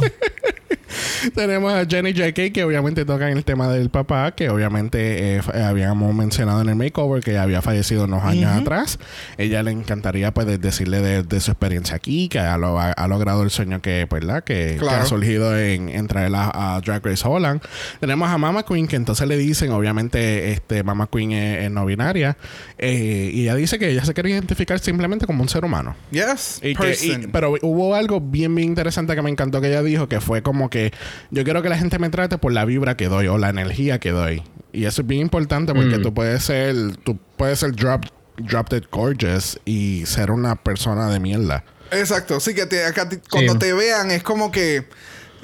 [1.33, 2.51] Tenemos a Jenny J.K.
[2.53, 6.69] que obviamente toca en el tema del papá, que obviamente eh, eh, habíamos mencionado en
[6.69, 8.99] el makeover que había fallecido unos años atrás.
[9.39, 12.91] Ella le encantaría pues de- decirle de, de su experiencia aquí, que ha, lo- ha-
[12.91, 14.43] ha logrado el sueño que, ¿verdad?
[14.43, 17.61] que, que ha surgido en, en traer a, a Drag Race Holland.
[18.03, 21.85] Tenemos a Mama Queen, que entonces le dicen, obviamente, este Mama Queen es, es no
[21.85, 22.35] binaria,
[22.77, 25.95] eh, y ella dice que ella se quiere identificar simplemente como un ser humano.
[26.11, 26.59] Yes.
[26.61, 27.29] Y que- y- person.
[27.31, 30.69] pero hubo algo bien, bien interesante que me encantó que ella dijo, que fue como
[30.69, 30.91] que
[31.31, 33.99] yo quiero que la gente me trate por la vibra que doy o la energía
[34.01, 34.43] que doy.
[34.73, 36.01] Y eso es bien importante porque Mm.
[36.01, 38.03] tú puedes ser, tú puedes ser drop,
[38.37, 41.63] drop dead gorgeous y ser una persona de mierda.
[41.89, 42.41] Exacto.
[42.41, 43.59] Sí, que te- acá te- cuando Sí.
[43.59, 44.83] te vean es como que.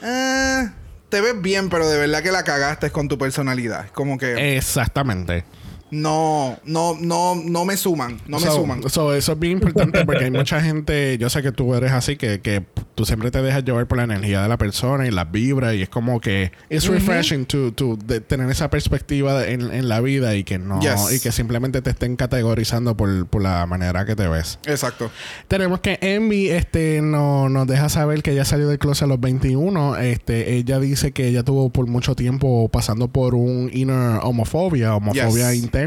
[0.01, 0.69] eh,
[1.09, 3.89] te ves bien, pero de verdad que la cagaste con tu personalidad.
[3.91, 4.57] Como que.
[4.57, 5.43] Exactamente.
[5.91, 8.89] No, no, no, no me suman, no me suman.
[8.89, 12.15] so, eso es bien importante porque hay mucha gente, yo sé que tú eres así,
[12.15, 12.63] que, que
[12.95, 15.81] tú siempre te dejas llevar por la energía de la persona y las vibras y
[15.81, 20.01] es como que es refreshing to, to de- tener esa perspectiva de- en, en la
[20.01, 21.13] vida y que no, Yes.
[21.15, 24.59] y que simplemente te estén categorizando por, por la manera que te ves.
[24.65, 25.09] Exacto.
[25.47, 29.19] Tenemos que Envy este, no, nos deja saber que ella salió del closet a los
[29.19, 29.97] 21.
[29.97, 35.51] Este, ella dice que ella tuvo por mucho tiempo pasando por un inner homofobia, homofobia
[35.53, 35.63] Yes.
[35.63, 35.78] interna,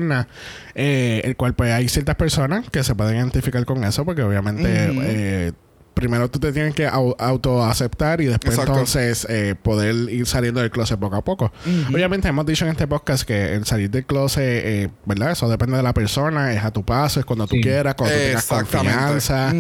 [0.75, 4.63] eh, el cual pues hay ciertas personas que se pueden identificar con eso porque obviamente...
[4.67, 5.53] Eh,
[5.95, 8.73] Primero tú te tienes que au- autoaceptar y después Exacto.
[8.73, 11.53] entonces eh, poder ir saliendo del closet poco a poco.
[11.93, 15.33] Obviamente hemos dicho en este podcast que el salir del closet, eh, ¿verdad?
[15.33, 17.61] Eso depende de la persona, es a tu paso, es cuando tú Sí.
[17.63, 19.53] quieras, cuando tú tengas confianza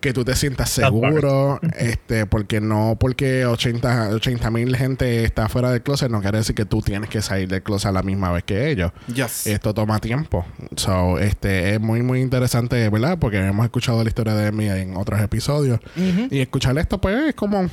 [0.00, 5.82] que tú te sientas seguro, este, porque no porque 80 mil gente está fuera del
[5.82, 8.44] closet, no quiere decir que tú tienes que salir del closet a la misma vez
[8.44, 8.92] que ellos.
[9.14, 9.46] Yes.
[9.46, 10.44] Esto toma tiempo.
[10.76, 13.18] So, este, es muy, muy interesante, ¿verdad?
[13.18, 15.73] Porque hemos escuchado la historia de Emi en otros episodios.
[15.96, 17.68] Y escuchar esto, pues, es como,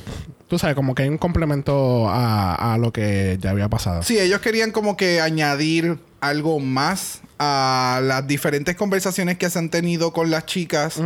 [0.48, 4.02] tú sabes, como que hay un complemento a, a lo que ya había pasado.
[4.02, 9.68] Sí, ellos querían como que añadir algo más a las diferentes conversaciones que se han
[9.70, 11.00] tenido con las chicas,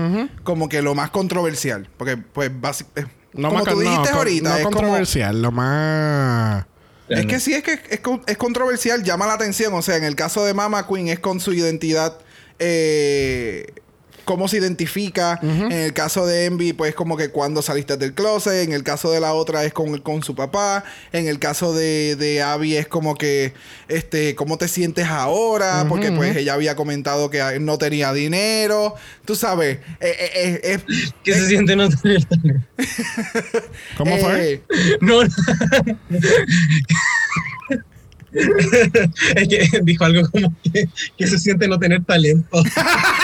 [0.45, 1.89] como que lo más controversial.
[1.97, 3.11] Porque, pues, básicamente.
[3.33, 6.67] No como más- tú dijiste ahorita, no es como- controversial, lo más...
[7.09, 9.73] Es que sí, es que es, es controversial, llama la atención.
[9.75, 12.19] O sea, en el caso de Mama Queen es con su identidad,
[12.59, 13.67] eh,
[14.27, 15.39] cómo se identifica.
[15.43, 18.65] En el caso de Envy, pues como que cuando saliste del closet.
[18.65, 20.85] En el caso de la otra es con, con su papá.
[21.13, 23.55] En el caso de, de Abby es como que,
[23.89, 25.87] este, cómo te sientes ahora.
[25.89, 28.95] porque pues ella había comentado que no tenía dinero.
[29.25, 32.67] Tú sabes, eh, eh, eh, eh, ¿Qué se siente no tener talento?
[33.97, 34.53] ¿Cómo fue?
[34.53, 34.63] eh,
[35.01, 35.29] No, no.
[39.37, 42.63] es que dijo algo como que, que se siente no tener talento.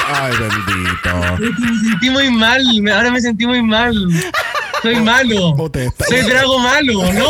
[0.07, 1.37] Ay, bendito.
[1.39, 3.95] Me sentí muy mal, ahora me sentí muy mal.
[4.83, 5.57] Soy malo.
[6.09, 7.29] Soy Drago malo, no.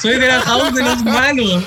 [0.00, 1.64] Soy de la house de los malos.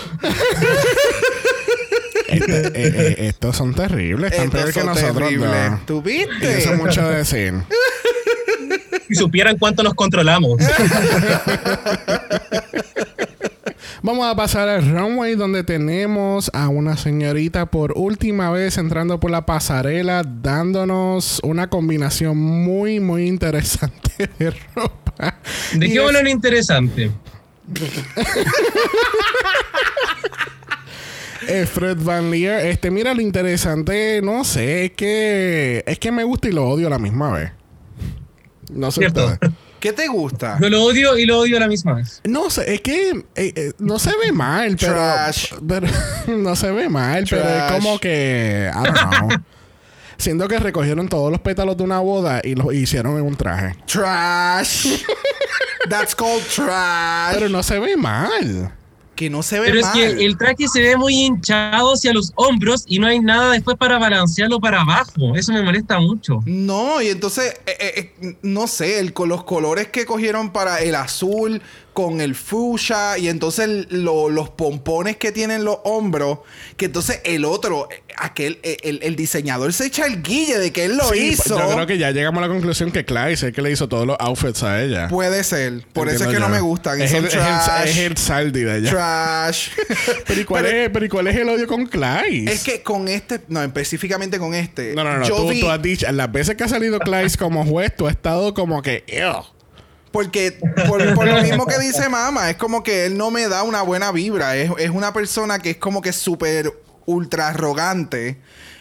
[2.28, 5.16] Este, eh, eh, estos son terribles, están peor que nosotros.
[5.16, 5.72] terribles.
[5.72, 5.86] dos.
[5.86, 6.58] ¿Tú Y viste?
[6.58, 7.54] Eso es mucho decir.
[9.08, 10.58] Si supieran cuánto nos controlamos.
[14.04, 19.32] Vamos a pasar al runway donde tenemos a una señorita por última vez entrando por
[19.32, 25.40] la pasarela dándonos una combinación muy muy interesante de ropa.
[25.74, 27.12] Y ¿De qué es- interesante?
[31.74, 36.50] Fred Van Leer, este mira lo interesante, no sé, es que es que me gusta
[36.50, 37.52] y lo odio a la misma vez.
[38.72, 39.12] No sé.
[39.80, 40.58] ¿Qué te gusta?
[40.60, 42.20] Yo lo odio y lo odio a la misma vez.
[42.24, 43.24] No sé, es que eh,
[43.56, 45.54] eh, no se ve mal, pero, Trash.
[45.68, 45.88] pero-
[46.38, 49.30] no se ve mal, pero es como que I don't know.
[50.18, 53.76] Siento que recogieron todos los pétalos de una boda y los hicieron en un traje.
[53.86, 55.04] Trash.
[55.90, 57.36] That's called trash.
[57.36, 58.72] Pero no se ve mal.
[59.18, 62.32] Que no se ve Pero es que el traje se ve muy hinchado hacia los
[62.36, 65.36] hombros y no hay nada después para balancearlo para abajo.
[65.36, 66.40] Eso me molesta mucho.
[66.46, 70.82] No, y entonces, eh, eh, eh, no sé, el, con los colores que cogieron para
[70.82, 71.62] el azul
[71.98, 76.42] con el fuchsia y entonces lo- los pompones que tienen los hombros,
[76.78, 80.96] que entonces el otro, aquel, el, el diseñador se echa el guille de que él
[80.96, 81.58] lo Sí, hizo.
[81.58, 83.90] Yo creo que ya llegamos a la conclusión que Clyde es el que le hizo
[83.90, 85.08] todos los outfits a ella.
[85.08, 85.88] Puede ser.
[85.92, 87.02] Por eso es que no me gustan.
[87.02, 87.88] Es el, es el- trash.
[88.00, 88.90] es el de ella.
[88.92, 89.70] trash.
[90.28, 92.52] Pero ¿y, cuál Pero- es, pero ¿y cuál es el odio con Clyde?
[92.52, 94.94] Es que con este, no, específicamente con este.
[94.94, 95.28] No, no, no.
[95.28, 98.06] Yo Tú, vi, tú has dicho, las veces que ha salido Clyde como juez, tú
[98.06, 99.04] has estado como que.
[99.08, 99.57] "Ew".
[100.12, 103.64] Porque por, por lo mismo que dice Mama, es como que él no me da
[103.64, 104.56] una buena vibra.
[104.56, 106.72] Es, es una persona que es como que súper
[107.06, 108.38] ultra arrogante.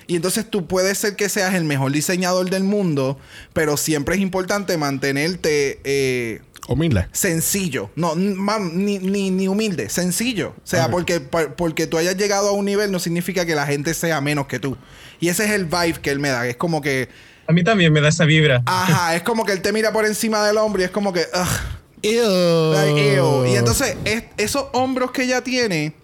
[0.06, 3.18] Y entonces tú puedes ser que seas el mejor diseñador del mundo,
[3.52, 7.08] pero siempre es importante mantenerte eh, Humilde.
[7.10, 7.90] sencillo.
[7.96, 10.50] No, n- mam, ni, ni, ni humilde, sencillo.
[10.58, 13.66] O sea, porque, por- porque tú hayas llegado a un nivel no significa que la
[13.66, 14.76] gente sea menos que tú.
[15.18, 16.46] Y ese es el vibe que él me da.
[16.46, 17.08] Es como que,
[17.48, 18.62] A mí también me da esa vibra.
[18.66, 21.20] ajá, es como que él te mira por encima del hombro y es como que,
[21.32, 21.76] ugh.
[22.02, 22.72] Ew.
[22.72, 23.46] Like, ew.
[23.46, 25.94] Y entonces, es- esos hombros que ella tiene,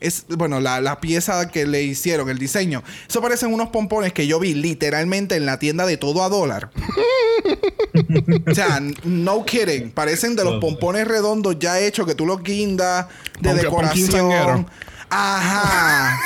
[0.00, 4.26] es, bueno, la, la pieza que le hicieron, el diseño, eso parecen unos pompones que
[4.26, 6.70] yo vi literalmente en la tienda de todo a dólar.
[8.50, 9.90] o sea, no kidding.
[9.90, 13.06] Parecen de los pompones redondos ya hechos que tú los guindas
[13.40, 14.66] de decoración.
[15.10, 16.18] Ajá.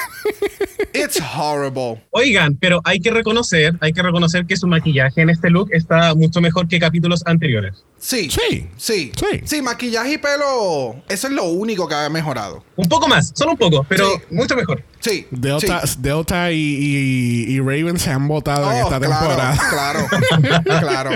[0.94, 2.02] It's horrible.
[2.10, 6.14] Oigan, pero hay que reconocer, hay que reconocer que su maquillaje en este look está
[6.14, 7.84] mucho mejor que capítulos anteriores.
[7.98, 8.28] Sí.
[8.30, 8.68] Sí.
[8.76, 9.12] Sí.
[9.16, 9.40] Sí.
[9.44, 10.96] Sí, maquillaje y pelo.
[11.08, 12.64] Eso es lo único que ha mejorado.
[12.76, 14.20] Un poco más, solo un poco, pero Sí.
[14.34, 14.82] mucho mejor.
[15.02, 15.26] Sí.
[15.30, 15.96] Delta, sí.
[16.00, 19.58] Delta y, y, y Raven se han votado en Oh, esta claro, temporada.
[19.70, 21.10] Claro, claro.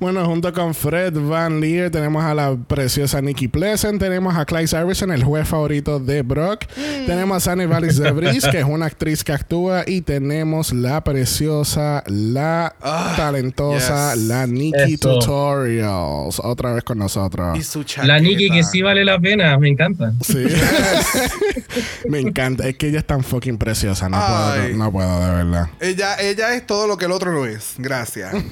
[0.00, 4.80] Bueno, junto con Fred Van Leer tenemos a la preciosa Nikki Pleasant, tenemos a Clyde
[4.80, 7.06] Iverson, el juez favorito de Brock, Mm.
[7.06, 12.02] tenemos a Sunny Vallis Debris, que es una actriz que actúa, y tenemos la preciosa,
[12.06, 14.22] la Ah, talentosa, yes.
[14.24, 15.18] la Nikki Eso.
[15.18, 17.58] Tutorials, otra vez con nosotros.
[17.58, 18.18] Y su La.
[18.18, 20.12] Nikki que sí vale la pena, me encanta.
[20.22, 20.44] Sí.
[22.08, 24.72] Me encanta, es que ella es tan fucking preciosa, no, puedo, Ay.
[24.72, 25.70] no, no puedo, de verdad.
[25.80, 27.74] Ella, ella es todo lo que el otro no es.
[27.78, 28.34] Gracias.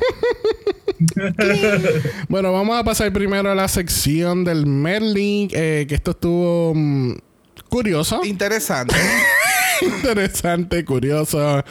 [2.28, 7.14] Bueno, vamos a pasar primero a la sección del Merlin, eh, que esto estuvo mm,
[7.68, 8.94] curioso, Interesante.
[9.82, 11.64] interesante, curioso.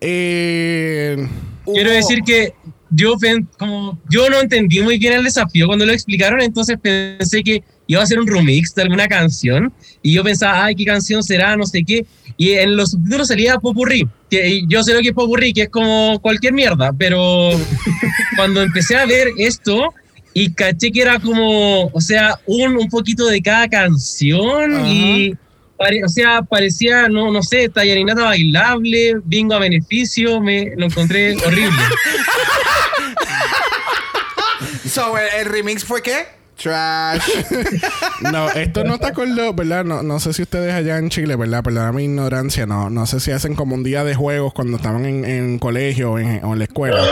[0.00, 1.28] Eh,
[1.64, 2.54] Quiero decir que
[2.90, 3.16] yo,
[3.58, 8.02] como, yo no entendí muy bien el desafío cuando lo explicaron, entonces pensé que iba
[8.02, 11.56] a ser un remix de alguna canción y yo pensaba, ay, ¿qué canción será?
[11.56, 12.06] No sé qué.
[12.36, 15.68] Y en los subtítulos salía Popurrí, que yo sé lo que es Popurrí, que es
[15.68, 17.50] como cualquier mierda, pero
[18.36, 19.92] cuando empecé a ver esto
[20.34, 25.34] y caché que era como, o sea, un, un poquito de cada canción y...
[25.76, 31.36] pare- O sea, parecía, no, no sé, tallarinata bailable, bingo a beneficio, me lo encontré
[31.36, 31.76] horrible.
[34.88, 36.26] So, el, el remix fue qué?
[36.56, 37.22] Trash.
[38.32, 39.84] no, esto no te acuerdo, ¿verdad?
[39.84, 41.62] No, no sé si ustedes allá en Chile, ¿verdad?
[41.62, 45.04] Perdona mi ignorancia, no, no sé si hacen como un día de juegos cuando estaban
[45.04, 47.02] en, en colegio o en, o en la escuela.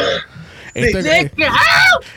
[0.74, 1.30] Esto- eh,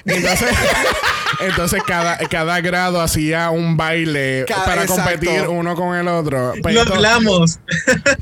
[0.06, 0.50] entonces,
[1.40, 5.04] entonces cada, cada grado hacía un baile Cada- para exacto.
[5.12, 6.54] competir uno con el otro.
[6.62, 7.60] Pues Lo esto- hablamos.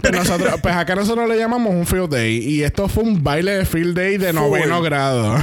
[0.01, 2.37] Pues, nosotros, pues acá nosotros le llamamos un field day.
[2.37, 4.35] Y esto fue un baile de field day de Full.
[4.35, 5.37] noveno grado.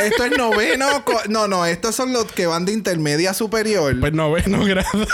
[0.00, 1.04] Esto es noveno.
[1.28, 3.94] No, no, estos son los que van de intermedia superior.
[4.00, 5.06] pues noveno grado.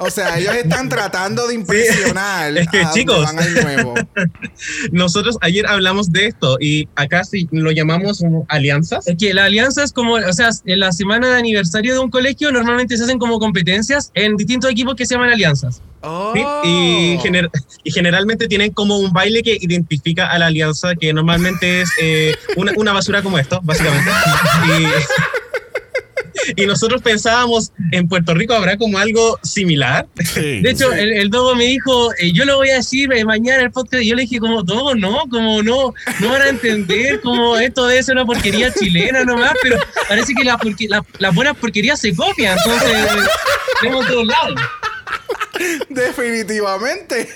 [0.00, 3.24] O sea, ellos están tratando de impresionar Es que, a chicos.
[3.24, 3.94] van nuevo.
[4.92, 9.06] Nosotros ayer hablamos de esto y acá sí lo llamamos alianzas.
[9.06, 12.10] Es que la alianza es como, o sea, en la semana de aniversario de un
[12.10, 15.80] colegio normalmente se hacen como competencias en distintos equipos que se llaman alianzas.
[16.00, 16.32] Oh.
[16.34, 16.40] ¿sí?
[16.64, 17.50] Y, gener-
[17.82, 22.34] y generalmente tienen como un baile que identifica a la alianza, que normalmente es eh,
[22.56, 24.08] una, una basura como esto, básicamente.
[24.78, 24.86] Y,
[26.56, 30.06] y nosotros pensábamos, en Puerto Rico habrá como algo similar.
[30.34, 30.60] Sí.
[30.60, 33.58] De hecho, el, el Dogo me dijo, eh, yo lo voy a decir eh, mañana
[33.60, 34.02] en el podcast.
[34.02, 37.86] Y yo le dije, como, Dogo, no, como no, no van a entender, como esto
[37.86, 42.00] debe ser una porquería chilena nomás, pero parece que la porque- la- las buenas porquerías
[42.00, 43.28] se copian, entonces,
[43.80, 44.60] tenemos todos lados.
[45.88, 47.28] Definitivamente.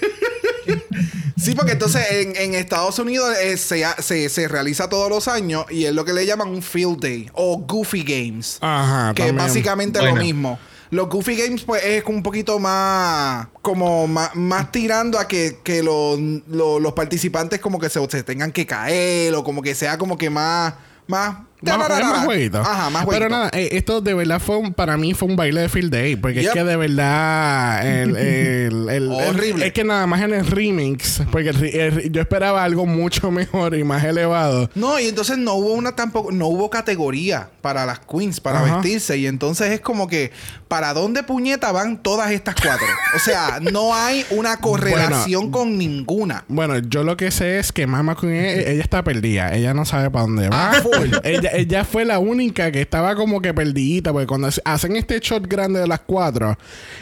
[1.42, 5.66] Sí, porque entonces en, en Estados Unidos eh, se, se, se realiza todos los años
[5.70, 8.58] y es lo que le llaman un field day o goofy games.
[8.60, 10.58] Ajá, que es básicamente lo mismo.
[10.92, 13.46] Los Goofy Games, pues, es un poquito más.
[13.62, 18.22] Como más, más tirando a que, que los, los, los participantes, como que se, se
[18.22, 20.74] tengan que caer, o como que sea como que más.
[21.06, 21.36] Más.
[21.62, 22.58] Más, jueguito.
[22.60, 23.10] Ajá, más jueguito.
[23.10, 25.92] Pero nada, eh, esto de verdad fue un- para mí fue un baile de field
[25.92, 26.16] day.
[26.16, 26.48] Porque Yep.
[26.48, 27.86] es que de verdad.
[28.02, 29.66] El, el- el- Horrible.
[29.66, 31.22] es que nada más en el remix.
[31.30, 31.52] Porque
[32.10, 34.68] yo esperaba algo mucho mejor y más elevado.
[34.74, 38.74] No, y entonces no hubo una tampoco, no hubo categoría para las queens para Ajá.
[38.76, 39.16] vestirse.
[39.18, 40.32] Y entonces es como que,
[40.68, 42.86] ¿para dónde puñeta van todas estas cuatro?
[43.14, 46.44] O sea, no hay una correlación con ninguna.
[46.48, 49.54] Bueno, yo lo que sé es que Mama Queen, eh, ella está perdida.
[49.54, 50.70] Ella no sabe para dónde va.
[50.72, 51.10] Ah, full.
[51.24, 54.12] ella, ella fue la única que estaba como que perdidita.
[54.12, 56.58] Porque cuando hacen este shot grande de las cuatro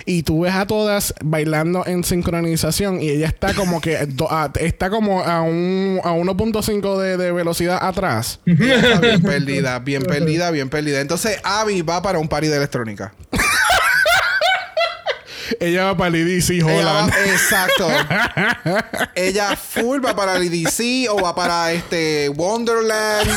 [0.07, 4.91] y tú ves a todas bailando en sincronización y ella está como que a- está
[4.91, 8.41] como a un a 1.5 de, de velocidad atrás.
[8.47, 11.01] Ella está bien perdida, bien perdida, bien perdida.
[11.01, 13.13] Entonces Abby va para un party de electrónica.
[15.59, 16.73] Ella va para el EDC Ella va-
[17.05, 17.13] Holland.
[17.27, 17.89] exacto.
[19.15, 23.29] Ella full va para el EDC o va para este Wonderland.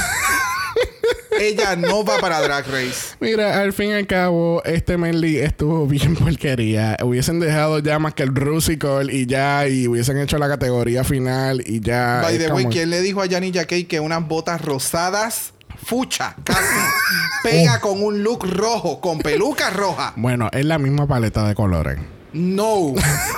[1.39, 3.15] Ella no va para Drag Race.
[3.19, 6.97] Mira, al fin y al cabo, este Melly estuvo bien porquería.
[7.03, 11.63] Hubiesen dejado ya más que el Rusical y ya, y hubiesen hecho la categoría final
[11.65, 12.21] y ya.
[12.21, 16.59] By the way, ¿quién le dijo a Yanni Jacquet que unas botas rosadas, fucha, casi,
[17.43, 20.13] pega con un look rojo, con peluca roja?
[20.15, 21.99] Bueno, es la misma paleta de colores.
[22.33, 22.93] No,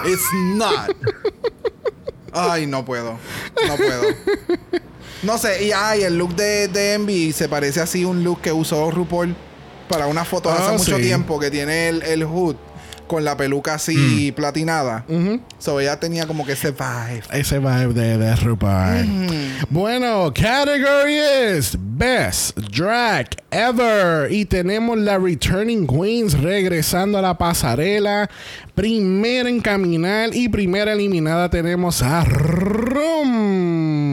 [0.05, 0.23] it's
[0.55, 0.95] not.
[2.31, 3.17] Ay, no puedo.
[3.67, 4.03] No puedo.
[5.23, 8.41] No sé, y ay, el look de, de Envy se parece así a un look
[8.41, 9.35] que usó RuPaul
[9.89, 12.55] para una foto hace Ah, mucho tiempo que tiene el, el hood.
[13.07, 15.05] con la peluca así platinada.
[15.59, 17.21] So ella tenía como que ese vibe.
[17.33, 19.05] Ese vibe de, de RuPaul.
[19.69, 21.19] Bueno, category
[21.55, 24.31] is Best Drag Ever.
[24.31, 28.27] Y tenemos la Returning Queens regresando a la pasarela.
[28.73, 34.04] Primera en caminar y primera eliminada tenemos a Rum.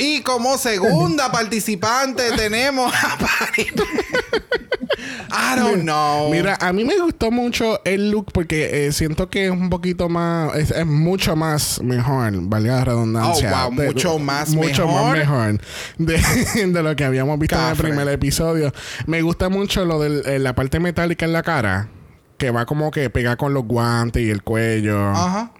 [0.00, 3.66] Y como segunda participante tenemos a Patty.
[5.32, 6.30] I don't know.
[6.30, 10.08] Mira, a mí me gustó mucho el look porque eh, siento que es un poquito
[10.08, 13.66] más, es, es mucho más mejor, valga la redundancia.
[13.66, 15.02] Oh, wow, De- mucho más mucho mejor.
[15.02, 15.60] más mejor
[15.98, 18.72] de, de lo que habíamos visto en el primer episodio.
[19.06, 21.88] Me gusta mucho lo de la parte metálica en la cara,
[22.38, 25.10] que va como que pega con los guantes y el cuello.
[25.10, 25.52] Ajá.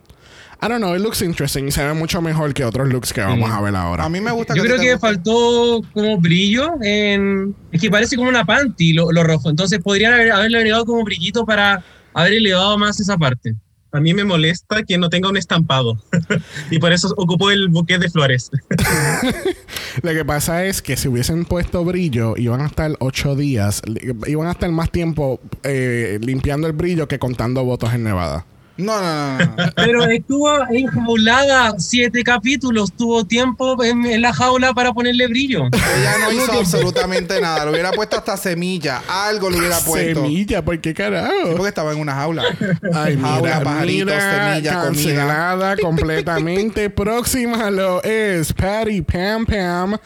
[0.63, 3.23] I don't know, it looks interesting y se ve mucho mejor que otros looks que
[3.23, 4.05] vamos a ver ahora.
[4.05, 4.99] A mí me gusta Yo a creo que guste.
[4.99, 7.55] faltó como brillo en...
[7.73, 9.49] Es que parece como una panty lo, lo rojo.
[9.49, 13.55] Entonces podrían haber, haberle agregado como brillito para haber elevado más esa parte.
[13.93, 15.99] A mí me molesta que no tenga un estampado.
[16.71, 18.51] y por eso ocupó el buque de flores.
[20.03, 23.83] Lo que pasa es que si hubiesen puesto brillo, iban a estar ocho días,
[24.27, 28.45] iban a estar más tiempo eh, limpiando el brillo que contando votos en Nevada.
[28.81, 29.73] No, no, no, no.
[29.77, 35.67] Pero estuvo enjaulada siete capítulos, tuvo tiempo en, en la jaula para ponerle brillo.
[35.67, 37.65] Ella no hizo absolutamente nada.
[37.65, 39.03] Le hubiera puesto hasta semilla.
[39.09, 40.23] Algo le hubiera puesto.
[40.23, 41.33] Semilla, ¿por qué carajo?
[41.53, 42.45] Porque estaba en una jaula.
[42.95, 45.77] Ay, Jaula, mira, pajaritos, mira, semilla, comida.
[45.83, 46.91] completamente.
[46.91, 49.97] Próxima lo es Patty Pam Pam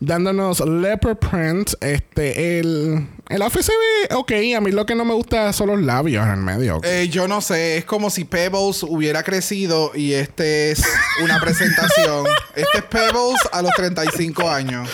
[0.00, 1.72] dándonos Leopard Print.
[1.80, 4.32] Este, el, el ve ok.
[4.56, 6.80] A mí lo que no me gusta son los labios en el medio.
[6.84, 10.82] Eh, yo no sé, es como si Pebbles hubiera crecido y este es
[11.22, 12.26] una presentación.
[12.54, 14.88] Este es Pebbles a los 35 años.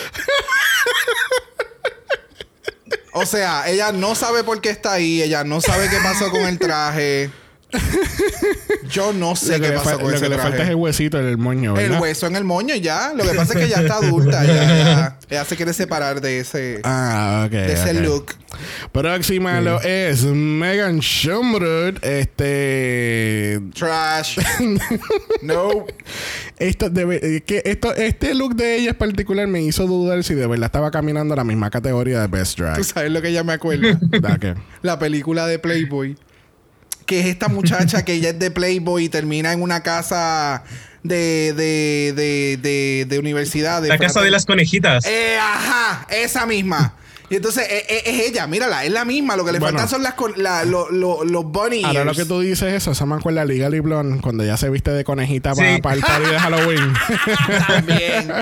[3.13, 6.41] O sea, ella no sabe por qué está ahí, ella no sabe qué pasó con
[6.41, 7.29] el traje.
[8.89, 11.25] Yo no sé qué fa- con lo ese que le falta es el huesito en
[11.27, 12.01] el moño, El ¿verdad?
[12.01, 13.13] hueso en el moño ya.
[13.15, 14.43] Lo que pasa es que ya está adulta.
[14.43, 17.51] Ya, ya- ella se quiere separar de ese, Ah, ok.
[17.51, 18.03] de ese ok.
[18.05, 18.25] look.
[18.91, 22.03] Próxima lo es Megan Schumrud.
[22.03, 23.61] Este.
[23.73, 24.37] Trash.
[25.41, 25.85] no.
[26.59, 30.35] Esto debe, eh, que esto, este look de ella en particular me hizo dudar si
[30.35, 32.83] de verdad estaba caminando la misma categoría de Best Tú Drag.
[32.83, 33.99] sabes lo que ella me acuerda.
[34.81, 36.17] La película de Playboy.
[37.05, 40.63] Que es esta muchacha que ella es de Playboy y termina en una casa
[41.03, 43.83] de, de, de, de, de universidad.
[43.85, 45.05] La casa de las conejitas.
[45.05, 46.95] Eh, ajá, esa misma.
[47.29, 49.37] Y entonces eh, eh, es, ella, mírala, es la misma.
[49.37, 49.77] Lo que le Bueno.
[49.77, 52.93] faltan son las con- la- lo- lo- los bunny Ahora lo que tú dices eso,
[52.93, 55.81] se me acuerda Legally Blonde cuando ella se viste de conejita para, Sí.
[55.81, 56.93] para el party de Halloween.
[57.67, 58.33] También.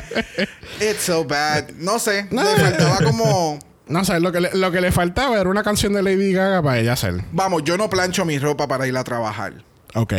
[0.80, 1.70] It's so bad.
[1.78, 2.44] No sé, No.
[2.44, 3.60] le faltaba como...
[3.90, 6.62] no sé, lo que, le, lo que le faltaba era una canción de Lady Gaga
[6.62, 7.24] para ella hacer.
[7.32, 9.54] Vamos, yo no plancho mi ropa para ir a trabajar.
[9.96, 10.14] Ok.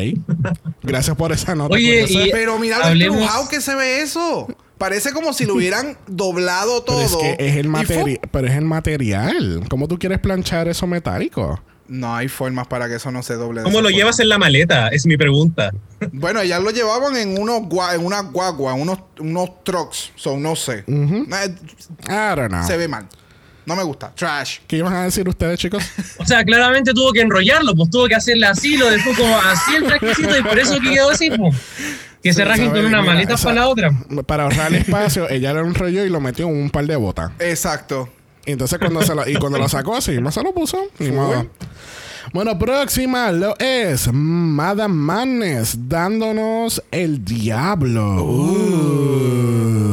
[0.82, 1.74] Gracias por esa nota.
[1.74, 4.48] Oye, y- Pero mira lo hablemos- que se ve eso.
[4.78, 6.96] Parece como si lo hubieran doblado todo.
[7.18, 8.20] Pero es que es el material.
[8.32, 9.64] Pero es el material.
[9.68, 11.60] ¿Cómo tú quieres planchar eso metálico?
[11.86, 13.62] No hay formas para que eso no se doble.
[13.62, 13.96] ¿Cómo lo forma.
[13.98, 14.88] llevas en la maleta?
[14.88, 15.70] Es mi pregunta.
[16.12, 20.12] Bueno, ellas lo llevaban en unos gua en una guagua, unos, unos trucks.
[20.14, 20.84] So, no sé.
[20.88, 21.54] Eh,
[22.08, 22.64] I don't know.
[22.66, 23.06] Se ve mal.
[23.66, 24.12] No me gusta.
[24.14, 24.58] Trash.
[24.66, 25.82] ¿Qué iban a decir ustedes, chicos?
[26.18, 29.76] O sea, claramente tuvo que enrollarlo, pues tuvo que hacerle así, lo dejó como así
[29.76, 31.56] el trajecito y por eso que quedó así, pues.
[32.22, 33.90] Que se rajen con una Mira, maleta esa- para la otra.
[34.26, 37.30] Para ahorrar espacio, ella le enrolló y lo metió en un par de botas.
[37.38, 38.08] Exacto.
[38.44, 40.78] Y entonces cuando se lo, y cuando lo sacó así, más se lo puso.
[40.98, 41.46] Ni modo.
[42.32, 48.22] Bueno, próxima lo es Madame Madness dándonos el diablo.
[48.22, 49.89] Uh.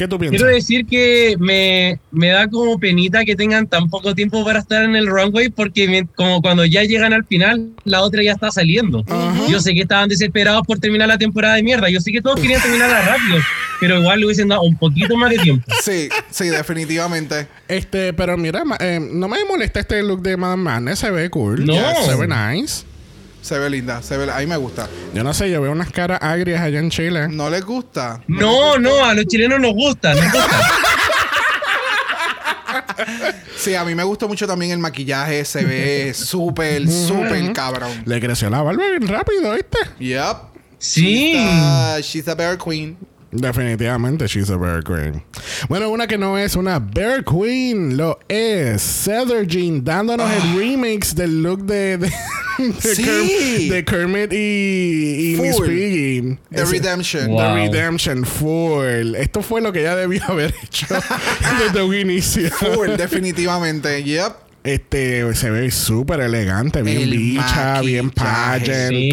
[0.00, 0.40] ¿Qué tú piensas?
[0.40, 4.82] Quiero decir que me, me da como penita que tengan tan poco tiempo para estar
[4.82, 8.50] en el runway porque me- como cuando ya llegan al final, la otra ya está
[8.50, 9.04] saliendo.
[9.50, 11.90] Yo sé que estaban desesperados por terminar la temporada de mierda.
[11.90, 13.36] Yo sé que todos querían terminarla rápido,
[13.78, 15.66] pero igual le hubiesen dado un poquito más de tiempo.
[15.82, 17.46] Sí, sí, definitivamente.
[17.68, 20.98] Este, pero mira, eh, no me molesta este look de Madame Madness.
[21.00, 21.66] Se ve cool.
[21.66, 21.74] No.
[22.06, 22.84] Se ve nice.
[23.42, 24.02] Se ve linda.
[24.02, 24.88] Se ve, a mí me gusta.
[25.14, 27.28] Yo no sé, yo veo unas caras agrias allá en Chile.
[27.28, 28.22] ¿No les gusta?
[28.28, 30.60] No, no, a los chilenos nos gusta, nos gusta.
[33.56, 35.44] Sí, a mí me gustó mucho también el maquillaje.
[35.44, 37.90] Se ve súper, súper cabrón.
[38.06, 39.78] Le creció la barba bien rápido, ¿viste?
[39.98, 40.36] Yep.
[40.78, 41.34] Sí.
[41.34, 42.96] She's, she's a bear queen.
[43.32, 45.22] Definitivamente, she's a Bear Queen.
[45.68, 51.14] Bueno, una que no es una Bear Queen, lo es Cedar Jean, dándonos el remix
[51.14, 52.10] del look de, de,
[52.58, 53.04] de, Sí.
[53.04, 55.60] Kerm- de Kermit y, y Miss.
[55.60, 56.38] Piggy.
[56.50, 57.28] The Redemption.
[57.28, 57.38] Wow.
[57.38, 59.14] The Redemption Full.
[59.14, 60.86] Esto fue lo que ella debió haber hecho
[61.64, 62.50] desde un inicio.
[62.50, 64.02] Full, definitivamente.
[64.02, 64.32] Yep.
[64.62, 69.08] Este se ve súper elegante, bien El bicha, bien pageant, Sí.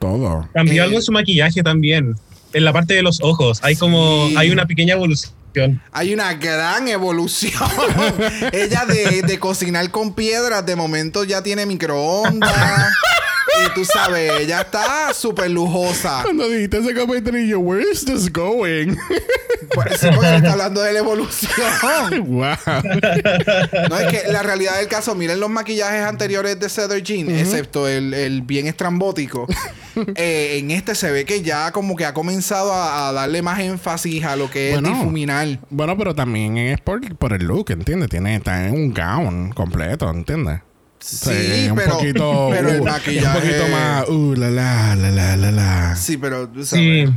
[0.00, 0.48] todo, todo.
[0.54, 2.16] Cambió Eh, algo en su maquillaje también.
[2.56, 3.60] En la parte de los ojos.
[3.62, 4.28] Hay como.
[4.28, 4.34] Sí.
[4.38, 5.34] Hay una pequeña evolución.
[5.92, 7.68] Hay una gran evolución.
[8.52, 12.94] Ella de, de cocinar con piedras, de momento ya tiene microondas.
[13.64, 16.22] Y tú sabes, ella está súper lujosa.
[16.22, 18.96] Cuando dijiste ese comentario, yo, where is this going?
[19.74, 21.50] Pues, sí, porque está hablando de la evolución.
[22.26, 22.56] wow.
[23.90, 27.88] No, es que la realidad del caso, miren los maquillajes anteriores de Cedar Jean, excepto
[27.88, 29.46] el, el bien estrambótico.
[30.14, 33.60] Eh, en este se ve que ya como que ha comenzado a, a darle más
[33.60, 35.58] énfasis a lo que es difuminar.
[35.70, 38.10] Bueno, pero también es por, por el look, ¿entiendes?
[38.10, 40.60] Tiene, está en un gown completo, ¿entiendes?
[41.06, 43.38] Sí, un pero, poquito, pero el uh, maquillaje...
[43.38, 45.96] Un poquito más, uh, la la, la la la la.
[45.96, 47.04] Sí, pero tú Sí.
[47.04, 47.10] sabes,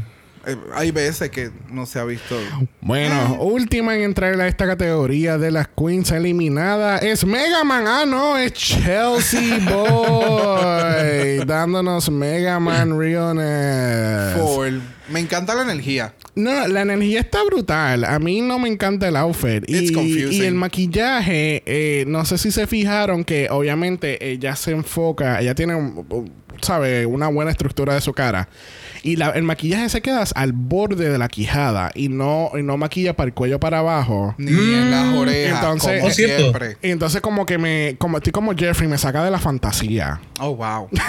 [0.45, 2.35] eh, hay veces que no se ha visto.
[2.81, 7.85] Bueno, última en entrar a esta categoría de las queens eliminadas es Mega Man.
[7.87, 11.45] Ah, no, es Chelsea Boy.
[11.45, 14.37] dándonos Mega Man Realness.
[14.37, 14.71] Por,
[15.11, 16.13] me encanta la energía.
[16.35, 18.03] No, la energía está brutal.
[18.03, 19.63] A mí no me encanta el outfit.
[19.67, 20.41] It's Y, confusing.
[20.43, 25.55] y el maquillaje, eh, no sé si se fijaron que obviamente ella se enfoca, ella
[25.55, 25.75] tiene,
[26.61, 28.49] sabe, una buena estructura de su cara.
[29.03, 32.75] Y la- el maquillaje se queda al borde de la quijada y no, y no
[32.77, 34.35] maquilla para el cuello para abajo.
[34.37, 35.59] Ni en las orejas.
[35.59, 36.37] entonces- como Oh, cierto.
[36.41, 36.77] siempre.
[36.81, 40.19] Y entonces como que me, como estoy como Jeffrey, me saca de la fantasía.
[40.39, 40.89] Oh, wow.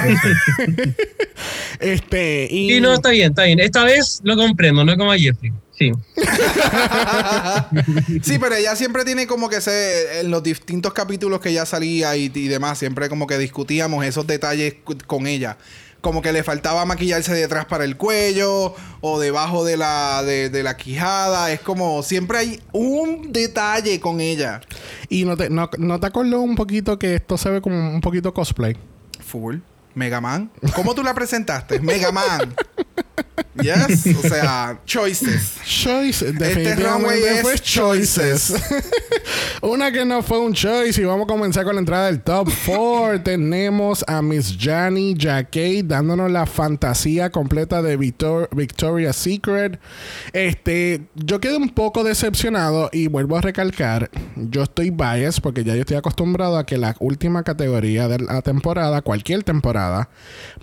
[1.80, 2.70] Este, y...
[2.74, 3.60] Sí, no, está bien, está bien.
[3.60, 5.52] Esta vez lo comprendo, no como a Jeffrey.
[5.78, 5.92] Sí.
[8.22, 12.14] sí, pero ella siempre tiene como que se en los distintos capítulos que ella salía
[12.16, 14.74] y, y demás, siempre como que discutíamos esos detalles
[15.06, 15.56] con ella.
[16.00, 20.62] Como que le faltaba maquillarse detrás para el cuello o debajo de la, de, de
[20.62, 21.52] la quijada.
[21.52, 24.60] Es como siempre hay un detalle con ella.
[25.08, 28.00] Y no te, no, no te acordó un poquito que esto se ve como un
[28.00, 28.76] poquito cosplay.
[29.20, 29.58] Full.
[29.94, 30.50] Mega Man.
[30.74, 31.80] ¿Cómo tú la presentaste?
[31.80, 32.54] Mega Man.
[33.60, 34.06] Yes.
[34.16, 35.54] O sea, choices.
[35.64, 38.54] Choice, runway definitivamente es fue choices.
[39.62, 42.48] Una que no fue un choice y vamos a comenzar con la entrada del top
[42.66, 43.20] 4.
[43.24, 49.78] Tenemos a Miss Jani Jacquet dándonos la fantasía completa de Victor- Victoria's Secret.
[50.32, 55.74] Este, yo quedé un poco decepcionado y vuelvo a recalcar, yo estoy biased porque ya
[55.74, 60.08] yo estoy acostumbrado a que la última categoría de la temporada, cualquier temporada,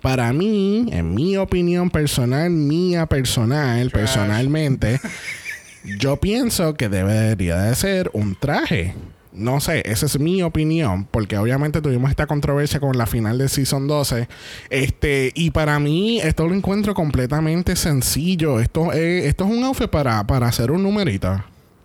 [0.01, 4.99] para mí, en mi opinión personal, mía personal, personalmente,
[5.99, 8.95] yo pienso que debería de ser un traje.
[9.33, 13.49] No sé, esa es mi opinión, porque obviamente tuvimos esta controversia con la final de
[13.49, 14.27] Season 12.
[14.71, 18.59] Este, y para mí, esto lo encuentro completamente sencillo.
[18.59, 21.43] Esto es, esto es un outfit para, para hacer un numerito.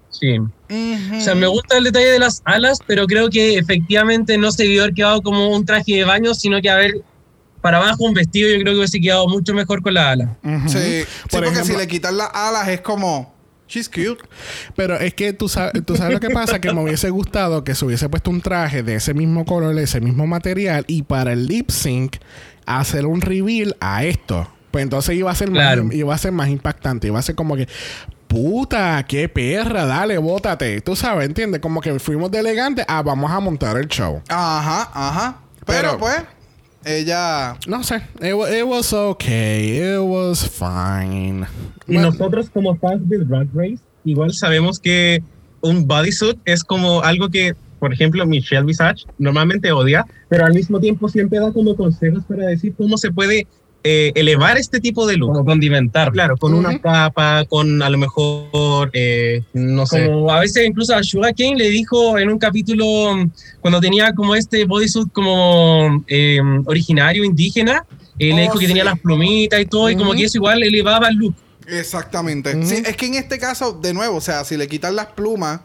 [0.09, 0.39] Sí.
[0.39, 4.63] O sea, me gusta el detalle de las alas, pero creo que efectivamente no se
[4.63, 7.03] debió haber quedado como un traje de baño, sino que haber
[7.63, 10.37] para abajo un vestido, yo creo que hubiese quedado mucho mejor con la ala.
[10.45, 10.69] Ujú.
[10.69, 13.33] Sí, sí, Por porque ejemplo- si le quitan las alas es como.
[13.69, 14.19] She's cute.
[14.77, 17.75] Pero es que tú sabes, tú sabes lo que pasa, que me hubiese gustado que
[17.75, 21.33] se hubiese puesto un traje de ese mismo color, de ese mismo material, y para
[21.33, 22.17] el lip sync
[22.67, 24.47] hacer un reveal a esto.
[24.71, 25.85] Pues entonces iba a ser Claro.
[25.85, 27.67] más, iba a ser más impactante, iba a ser como que
[28.29, 30.81] puta, qué perra, dale, bótate.
[30.81, 31.61] Tú sabes, ¿entiendes?
[31.61, 34.23] Como que fuimos de elegante a vamos a montar el show.
[34.29, 35.37] Ajá, ajá.
[35.67, 36.23] Pero, Pero- pues,
[36.85, 37.57] ella.
[37.67, 41.47] No sé, it, it was okay, it was fine.
[41.87, 45.23] Y Bueno, nosotros como fans de Drag Race, igual sabemos que
[45.61, 50.81] un bodysuit es como algo que, por ejemplo, Michelle Visage normalmente odia, pero al mismo
[50.81, 53.47] tiempo siempre da como consejos para decir cómo se puede
[53.85, 55.33] eh, elevar este tipo de look.
[55.33, 56.13] Como condimentar.
[56.13, 60.07] Claro, con una capa, con a lo mejor, eh, no sé.
[60.07, 62.85] Como a veces incluso a Sugar Kane le dijo en un capítulo
[63.61, 67.85] cuando tenía como este bodysuit como eh, originario indígena,
[68.19, 70.63] eh, Oh, le dijo que tenía las plumitas y todo, y como que eso igual
[70.63, 71.35] elevaba el look.
[71.67, 72.65] Exactamente.
[72.65, 75.61] Sí, es que en este caso, de nuevo, o sea, si le quitan las plumas.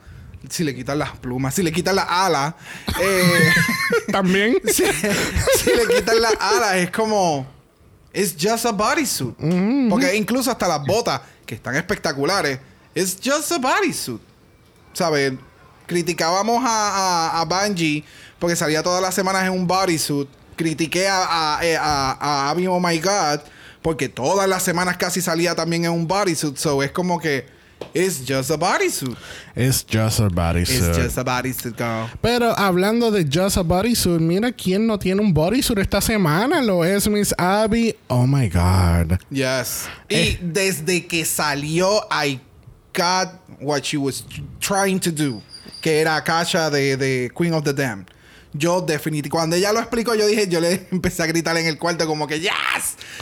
[0.50, 2.54] Si le quitan las plumas, si le quitan las alas,
[3.02, 3.50] eh,
[4.12, 4.56] también.
[4.66, 7.57] si, si le quitan las alas, es como.
[8.18, 9.36] It's just a bodysuit.
[9.40, 9.90] Ujú.
[9.90, 12.60] Porque incluso hasta las botas, que están espectaculares,
[12.96, 14.20] it's just a bodysuit.
[14.92, 15.34] ¿Sabes?
[15.86, 18.04] Criticábamos a, a, a Bungie
[18.40, 20.28] porque salía todas las semanas en un bodysuit.
[20.56, 23.42] Critiqué a, a, eh, a, a Abby Oh My God
[23.84, 26.58] porque todas las semanas casi salía también en un bodysuit.
[26.58, 27.46] So es como que,
[27.94, 29.18] it's just a bodysuit.
[29.56, 30.96] It's just a It's bodysuit.
[30.96, 32.10] just a bodysuit, girl.
[32.22, 36.62] Pero hablando de Just a Bodysuit, mira quién no tiene un bodysuit esta semana.
[36.62, 37.94] Lo es Miss Abby.
[38.10, 39.20] Oh my God.
[39.30, 39.88] Yes.
[40.10, 40.38] Eh.
[40.40, 42.40] Y desde que salió, I
[42.94, 44.24] got what she was
[44.60, 45.42] trying to do.
[45.82, 48.12] Que era Akasha de, de Queen of the Damned.
[48.54, 51.78] Yo definitivamente, cuando ella lo explicó, yo dije, yo le empecé a gritar en el
[51.78, 52.52] cuarto como que, yes.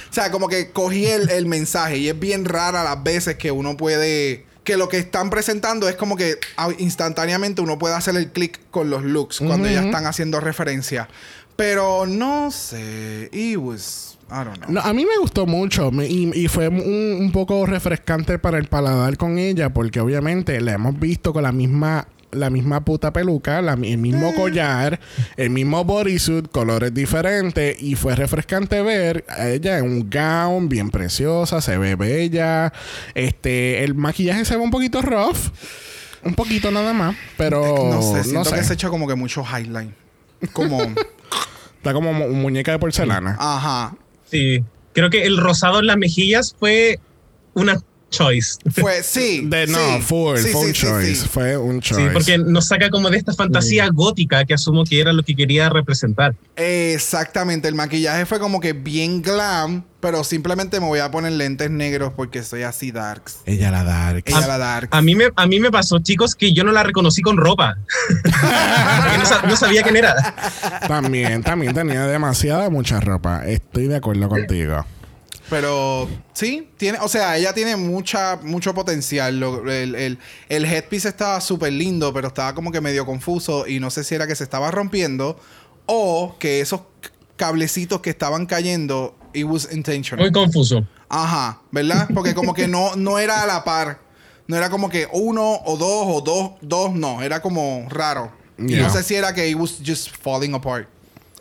[0.10, 3.52] O sea, como que cogí el, el mensaje y es bien rara las veces que
[3.52, 6.38] uno puede que lo que están presentando es como que
[6.80, 11.08] instantáneamente uno puede hacer el clic con los looks cuando ya están haciendo referencia.
[11.56, 13.30] Pero no sé.
[13.32, 14.18] It was.
[14.30, 14.72] I don't know.
[14.72, 18.58] No, a mí me gustó mucho me- y, y fue un, un poco refrescante para
[18.58, 23.12] el paladar con ella porque obviamente la hemos visto con la misma la misma puta
[23.14, 25.00] peluca, la el mismo collar,
[25.38, 30.90] el mismo bodysuit, colores diferentes y fue refrescante ver a ella en un gown bien
[30.92, 32.72] preciosa, se ve bella,
[33.14, 35.38] este el maquillaje se ve un poquito rough,
[36.24, 37.62] un poquito nada más, pero
[37.92, 38.56] no sé, no siento sé.
[38.56, 39.92] que se echa como que mucho highlight.
[40.54, 40.82] Como.
[41.78, 43.38] está como mu- muñeca de porcelana.
[43.40, 43.96] ajá.
[44.30, 44.64] Sí.
[44.94, 47.00] Creo que el rosado en las mejillas fue
[47.54, 47.80] una
[48.10, 48.58] choice.
[48.72, 49.42] Fue, sí.
[49.46, 50.02] De no, sí.
[50.02, 51.28] full, Sí, fue un choice, sí.
[51.28, 52.04] fue un choice.
[52.04, 55.36] Sí, porque nos saca como de esta fantasía gótica que asumo que era lo que
[55.36, 56.36] quería representar.
[56.56, 61.70] Exactamente, el maquillaje fue como que bien glam, pero simplemente me voy a poner lentes
[61.72, 63.40] negros porque soy así darks.
[63.46, 64.24] Ella la dark.
[64.26, 64.90] Ella la dark.
[64.92, 67.76] A mí me, a mí me pasó, chicos, que yo no la reconocí con ropa.
[69.16, 70.36] No, no sabía quién era.
[70.88, 73.46] También, también tenía demasiada mucha ropa.
[73.46, 74.86] Estoy de acuerdo contigo.
[75.50, 79.40] Pero sí, tiene, o sea, ella tiene mucha, mucho potencial.
[79.40, 80.20] Lo- el, el,
[80.50, 84.16] el headpiece estaba súper lindo, pero estaba como que medio confuso y no sé si
[84.16, 85.40] era que se estaba rompiendo
[85.86, 86.82] o que esos
[87.38, 90.24] cablecitos que estaban cayendo, it was intentional.
[90.26, 90.86] Muy confuso.
[91.10, 92.08] Ajá, ¿verdad?
[92.14, 94.00] Porque como que no, no era a la par.
[94.48, 97.22] No era como que uno o dos o dos, dos, no.
[97.22, 98.32] Era como raro.
[98.58, 100.88] Y no sé si era que it was just falling apart.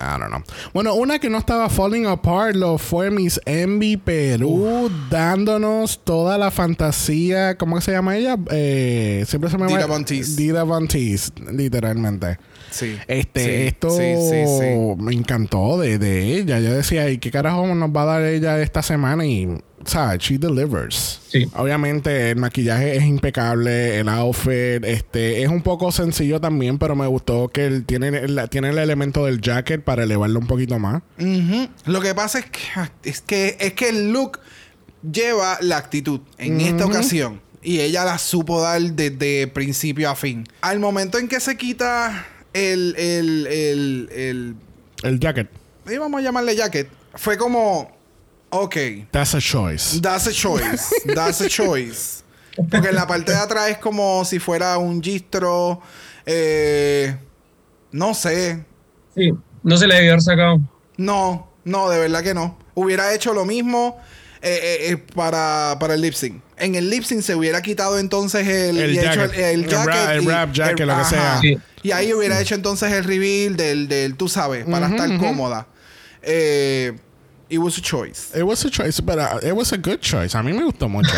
[0.04, 0.42] I don't know.
[0.72, 6.50] Bueno, una que no estaba falling apart lo fue Miss Envy Perú, dándonos toda la
[6.50, 7.56] fantasía.
[7.56, 8.36] ¿Cómo se llama ella?
[8.50, 9.66] Eh, siempre se me.
[9.86, 10.36] Von Teese.
[10.36, 12.38] Dita Von Teese, literalmente.
[12.70, 12.98] Sí.
[13.06, 15.02] Este, Sí, esto sí, sí, sí.
[15.02, 16.58] me encantó de, de ella.
[16.60, 19.24] Yo decía, ¿y qué carajo nos va a dar ella esta semana?
[19.24, 19.48] Y,
[19.86, 21.20] sea, she delivers.
[21.28, 21.48] Sí.
[21.54, 27.06] Obviamente el maquillaje es impecable, el outfit, este, es un poco sencillo también, pero me
[27.06, 31.02] gustó que él tiene, el- tiene el elemento del jacket para elevarlo un poquito más.
[31.86, 32.60] Lo que pasa es que,
[33.10, 34.38] es que es que el look
[35.10, 37.40] lleva la actitud en esta ocasión.
[37.62, 40.46] Y ella la supo dar desde principio a fin.
[40.60, 44.54] Al momento en que se quita el, el, el, el,
[45.02, 45.48] El jacket,
[45.88, 47.90] eh, vamos a llamarle jacket, fue como,
[48.62, 48.76] ok,
[49.10, 50.00] that's a choice.
[50.00, 50.90] That's a choice.
[51.14, 52.22] That's a choice.
[52.70, 55.80] Porque en la parte de atrás es como si fuera un gistro.
[56.26, 57.16] eh,
[57.92, 58.64] no sé.
[59.14, 59.32] Sí.
[59.62, 60.60] No se le debió haber sacado.
[60.96, 62.58] No, no, de verdad que no.
[62.74, 63.98] Hubiera hecho lo mismo
[64.42, 66.42] eh, eh, para, para el lip sync.
[66.56, 69.34] En el lip sync se hubiera quitado entonces el, El hecho jacket.
[69.34, 69.86] el, el El jacket.
[69.94, 71.38] ra- el y- wrap jacket, lo que sea.
[71.40, 71.58] Sí.
[71.82, 75.66] Y ahí hubiera hecho entonces el reveal del, del tú sabes, para estar cómoda.
[76.22, 76.92] Eh,
[77.54, 78.36] it was a choice.
[78.36, 80.34] It was a choice, but uh, it was a good choice.
[80.34, 81.10] A mí me gustó mucho.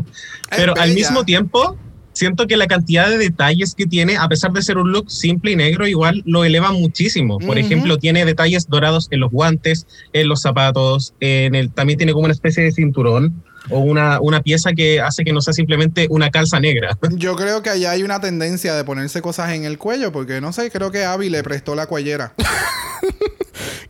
[0.50, 1.78] Pero al mismo tiempo,
[2.12, 5.52] siento que la cantidad de detalles que tiene, a pesar de ser un look simple
[5.52, 7.38] y negro, igual lo eleva muchísimo.
[7.38, 12.12] Por ejemplo, tiene detalles dorados en los guantes, en los zapatos, en el, también tiene
[12.12, 16.06] como una especie de cinturón o una, una pieza que hace que no sea simplemente
[16.10, 16.98] una calza negra.
[17.12, 20.52] Yo creo que allá hay una tendencia de ponerse cosas en el cuello, porque no
[20.52, 22.34] sé, creo que Abby le prestó la cuellera.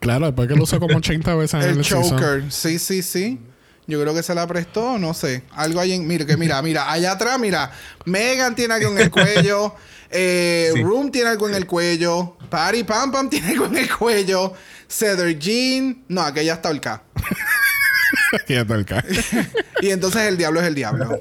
[0.00, 2.18] claro, después que lo usó como 80 veces en el, el season.
[2.18, 3.40] choker, sí, sí, sí.
[3.86, 5.42] Yo creo que se la prestó, no sé.
[5.52, 6.06] Algo ahí en.
[6.06, 7.70] Mira, que mira, mira, allá atrás, mira.
[8.06, 9.74] Megan tiene algo en el cuello.
[10.10, 10.82] eh, Sí.
[10.82, 12.36] Room tiene algo en el cuello.
[12.48, 14.54] Patty Pam Pam tiene algo en el cuello.
[14.88, 16.02] Cedar Jean.
[16.08, 17.02] No, aquella está holcada.
[18.40, 19.04] Aquí está el ca-
[19.82, 21.18] Y entonces el diablo es el diablo.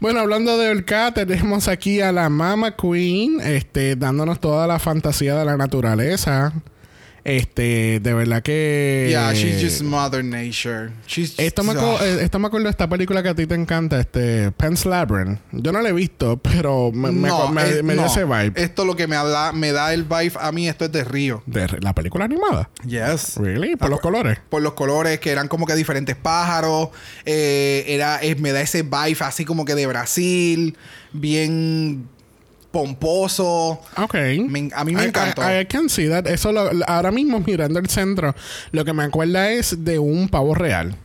[0.00, 5.34] Bueno, hablando de Orca, tenemos aquí a la Mama Queen, este, dándonos toda la fantasía
[5.36, 6.52] de la naturaleza.
[7.24, 9.06] Este, de verdad que.
[9.10, 10.90] Yeah, she's just Mother Nature.
[11.06, 11.78] She's Esto me, Ugh.
[11.78, 14.86] acu- eh, esto me acuerdo de esta película que a ti te encanta, este, Pen's
[14.86, 15.38] Labyrinth.
[15.52, 18.06] Yo no la he visto, pero me, No, me- me dio no.
[18.06, 18.52] ese vibe.
[18.54, 21.42] Esto lo que me da, me da el vibe a mí, esto es de Río.
[21.46, 22.70] De la película animada.
[22.86, 23.36] Yes.
[23.36, 23.76] Really?
[23.76, 24.38] Por los colores.
[24.48, 26.88] Por los colores, que eran como que diferentes pájaros.
[27.26, 30.76] eh, era, eh, me da ese vibe así como que de Brasil.
[31.12, 32.08] Bien
[32.70, 33.80] pomposo.
[33.96, 34.14] Ok.
[34.48, 35.42] Me- a mí me I- encantó.
[35.42, 36.26] I, I can see that.
[36.26, 38.34] Eso lo- ahora mismo mirando el centro,
[38.72, 40.96] lo que me acuerda es de un pavo real.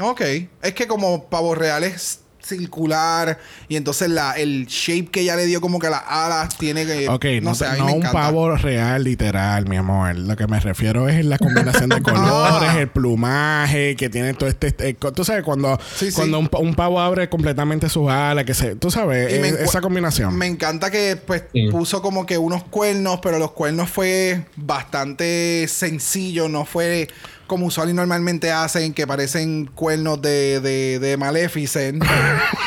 [0.00, 0.20] Ok.
[0.62, 3.38] Es que como pavos reales circular
[3.68, 7.08] y entonces la, el shape que ella le dio como que las alas tiene que...
[7.08, 10.16] Ok, no, sé, a mí no un pavo real, literal, mi amor.
[10.16, 12.80] Lo que me refiero es la combinación de colores, Ah.
[12.80, 14.68] el plumaje, que tiene todo este...
[14.68, 16.16] este- tú sabes, cuando, Sí, sí.
[16.16, 18.74] cuando Un, pa- un pavo abre completamente sus alas, que se...
[18.76, 20.36] Tú sabes, es- esa combinación.
[20.36, 21.68] Me encanta que pues Sí.
[21.70, 27.08] puso como que unos cuernos, pero los cuernos fue bastante sencillo, no fue
[27.48, 32.04] como usual y normalmente hacen, que parecen cuernos de, de, de Maleficent.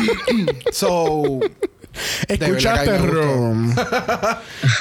[0.71, 1.39] so,
[2.27, 2.97] Escuchaste.
[2.97, 3.73] Room.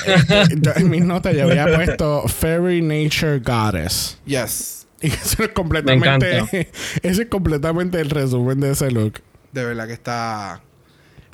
[0.06, 4.18] Este, en mis notas yo había puesto Fairy Nature Goddess.
[4.26, 4.86] yes.
[5.02, 6.68] Y eso es completamente...
[7.02, 9.14] Ese es completamente el resumen de ese look.
[9.50, 10.60] De verdad que está.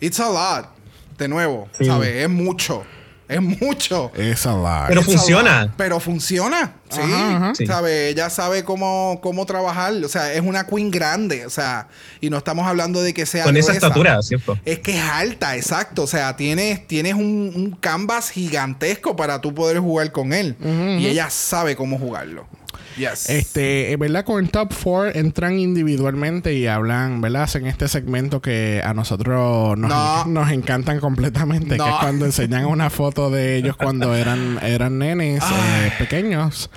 [0.00, 0.68] It's a lot.
[1.18, 1.84] De nuevo, Sí.
[1.86, 2.14] ¿sabes?
[2.14, 2.84] Es mucho.
[3.28, 4.12] Es mucho.
[4.14, 4.88] Es a lot.
[4.88, 5.62] Pero It's funciona.
[5.62, 5.72] lot.
[5.76, 6.74] Pero funciona.
[6.88, 7.00] Sí.
[7.02, 7.54] Ajá, ajá.
[7.56, 7.66] Sí.
[7.66, 8.08] ¿Sabe?
[8.08, 9.92] Ella sabe cómo, cómo trabajar.
[10.04, 11.44] O sea, es una queen grande.
[11.44, 11.88] O sea,
[12.20, 13.44] y no estamos hablando de que sea.
[13.44, 14.56] Con esa estatura, ¿cierto?
[14.64, 16.04] Es que es alta, exacto.
[16.04, 20.56] O sea, tienes, tienes un, un canvas gigantesco para tú poder jugar con él.
[20.98, 22.46] Y ella sabe cómo jugarlo.
[22.96, 23.28] Yes.
[23.30, 24.24] Este, eh, ¿verdad?
[24.24, 27.42] Con el top 4 entran individualmente y hablan, ¿verdad?
[27.42, 30.24] Hacen este segmento que a nosotros nos, No.
[30.26, 31.84] nos encantan completamente, No.
[31.84, 36.70] que es cuando enseñan una foto de ellos cuando eran, eran nenes eh, pequeños.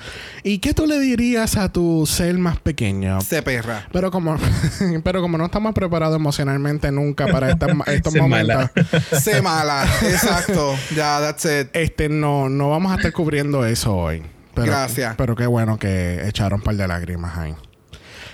[0.43, 3.21] ¿Y qué tú le dirías a tu ser más pequeño?
[3.21, 3.87] Se perra.
[3.91, 4.37] Pero como,
[5.03, 8.71] pero como no estamos preparados emocionalmente nunca para estas- estos Se momentos, mala.
[9.19, 9.85] Se mala.
[10.03, 10.75] exacto.
[10.95, 11.69] Ya, that's it.
[11.73, 14.21] este, no, no vamos a estar cubriendo eso hoy.
[14.53, 15.15] Pero, Gracias.
[15.17, 17.55] Pero qué bueno que echaron un par de lágrimas ahí.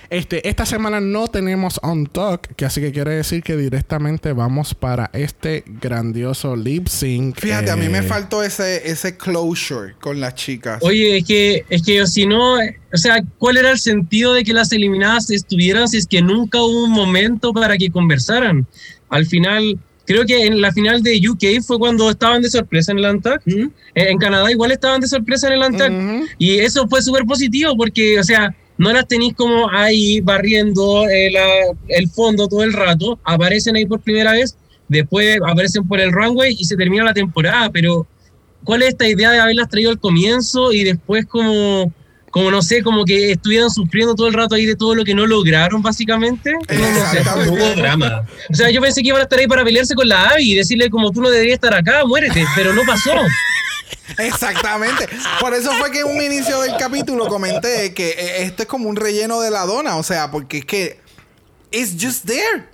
[0.08, 4.74] Este, esta semana no tenemos On Talk, que así que quiere decir que directamente vamos
[4.74, 7.40] para este grandioso lip sync.
[7.40, 10.78] Fíjate, a mí me eh, faltó ese, ese closure con las chicas.
[10.82, 14.52] Oye, es que, es que si no, o sea, ¿cuál era el sentido de que
[14.52, 18.66] las eliminadas estuvieran si es que nunca hubo un momento para que conversaran?
[19.08, 22.98] Al final, creo que en la final de UK fue cuando estaban de sorpresa en
[22.98, 23.42] el ANTAC.
[23.46, 23.50] ¿Mm?
[23.94, 25.90] En en Canadá igual estaban de sorpresa en el ANTAC.
[26.38, 31.30] Y eso fue súper positivo porque, o sea, no las tenéis como ahí barriendo eh,
[31.30, 34.56] la- el fondo todo el rato, aparecen ahí por primera vez,
[34.88, 38.06] después aparecen por el runway y se termina la temporada, pero
[38.64, 41.92] ¿cuál es esta idea de haberlas traído al comienzo y después como,
[42.36, 45.14] como no sé, como que estuvieran sufriendo todo el rato ahí de todo lo que
[45.14, 46.52] no lograron básicamente?
[46.52, 47.18] No, no sé.
[47.18, 47.50] Exactamente.
[47.50, 48.26] Hubo drama.
[48.50, 50.54] O sea, yo pensé que iban a estar ahí para pelearse con la Abby y
[50.54, 53.12] decirle como tú no deberías estar acá, muérete, pero no pasó.
[54.18, 55.08] Exactamente.
[55.40, 58.90] Por eso fue que en un inicio del capítulo comenté que eh, esto es como
[58.90, 59.96] un relleno de la dona.
[59.96, 61.00] O sea, porque es que.
[61.70, 62.66] It's just there.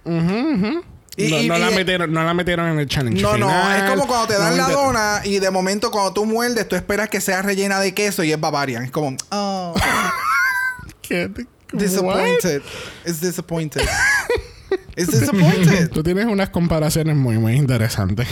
[1.17, 3.21] Y- no, y- no la y- metieron, no la metieron en el challenge.
[3.21, 6.25] No, no, es como cuando te dan no la dona y de momento cuando tú
[6.25, 8.85] muerdes, tú esperas que sea rellena de queso y es Bavarian.
[8.85, 9.75] Es como, oh,
[11.03, 11.31] ¿Qué?
[11.73, 12.63] disappointed.
[13.05, 13.83] It's disappointed.
[14.97, 15.91] It's disappointed.
[15.91, 18.27] Tú tienes unas comparaciones muy, muy interesantes.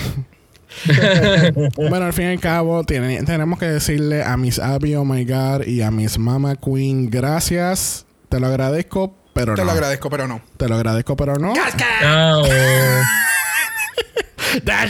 [1.76, 5.24] bueno, al fin y al cabo, tiene- tenemos que decirle a Miss Abby, oh my
[5.24, 8.06] god, y a Miss Mama Queen, gracias.
[8.28, 9.66] Te lo agradezco, pero Te no.
[9.66, 10.40] lo agradezco, pero no.
[10.56, 11.52] Te lo agradezco, pero no.
[12.02, 12.46] Ah, o-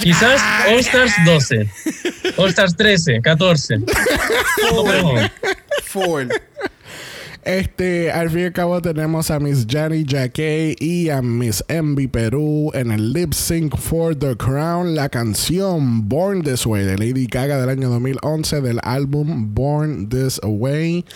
[0.01, 1.69] Quizás All Stars 12,
[2.39, 3.79] All Stars 13, 14.
[3.79, 3.87] No,
[4.85, 5.31] pero no.
[5.85, 6.31] Forward.
[7.45, 12.07] Este, al fin y al cabo tenemos a Miss Jenny Jacquet y a Miss Envy
[12.07, 17.27] Perú en el lip sync for the crown, la canción Born This Way de Lady
[17.27, 21.07] Gaga del año 2011 del álbum Born This Way.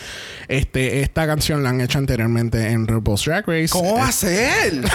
[0.48, 3.68] Este, esta canción la han hecho anteriormente en RuPaul's Drag Race.
[3.70, 4.82] ¿Cómo va a ser?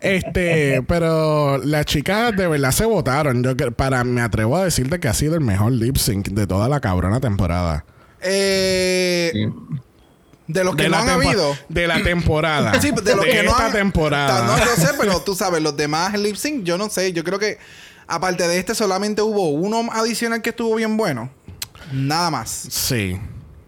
[0.00, 3.42] Este, pero las chicas de verdad se votaron.
[3.42, 6.68] Yo para me atrevo a decirte que ha sido el mejor lip sync de toda
[6.68, 7.84] la cabrona temporada.
[8.22, 9.32] Eh,
[10.46, 11.56] de los que de, no han habido.
[11.68, 12.80] de la temporada.
[12.80, 13.72] Sí, de los que no esta han.
[13.72, 14.44] temporada.
[14.46, 17.12] No, yo sé, pero tú sabes, los demás lip sync, yo no sé.
[17.12, 17.58] Yo creo que
[18.06, 21.30] aparte de este, solamente hubo uno adicional que estuvo bien bueno.
[21.92, 22.50] Nada más.
[22.70, 23.16] Sí.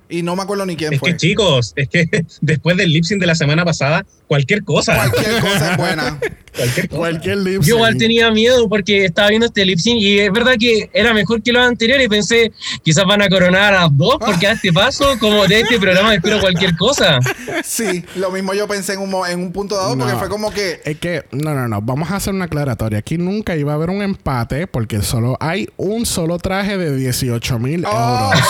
[0.09, 1.13] Y no me acuerdo ni quién Es fue.
[1.13, 2.07] que chicos, es que
[2.41, 4.95] después del lip sync de la semana pasada, cualquier cosa.
[4.97, 6.19] Cualquier cosa es buena.
[6.57, 6.99] Cualquier cosa.
[6.99, 10.55] Cualquier lip Yo igual tenía miedo porque estaba viendo este lip sync y es verdad
[10.59, 14.47] que era mejor que los anteriores y pensé, quizás van a coronar a dos porque
[14.47, 17.19] a este paso, como de este programa espero cualquier cosa.
[17.65, 20.19] Sí, lo mismo yo pensé en un, mo- en un punto dado porque No.
[20.19, 20.81] fue como que.
[20.85, 21.81] Es que, no, no, no.
[21.81, 22.99] Vamos a hacer una aclaratoria.
[22.99, 27.59] Aquí nunca iba a haber un empate porque solo hay un solo traje de 18
[27.59, 28.43] mil Oh, euros.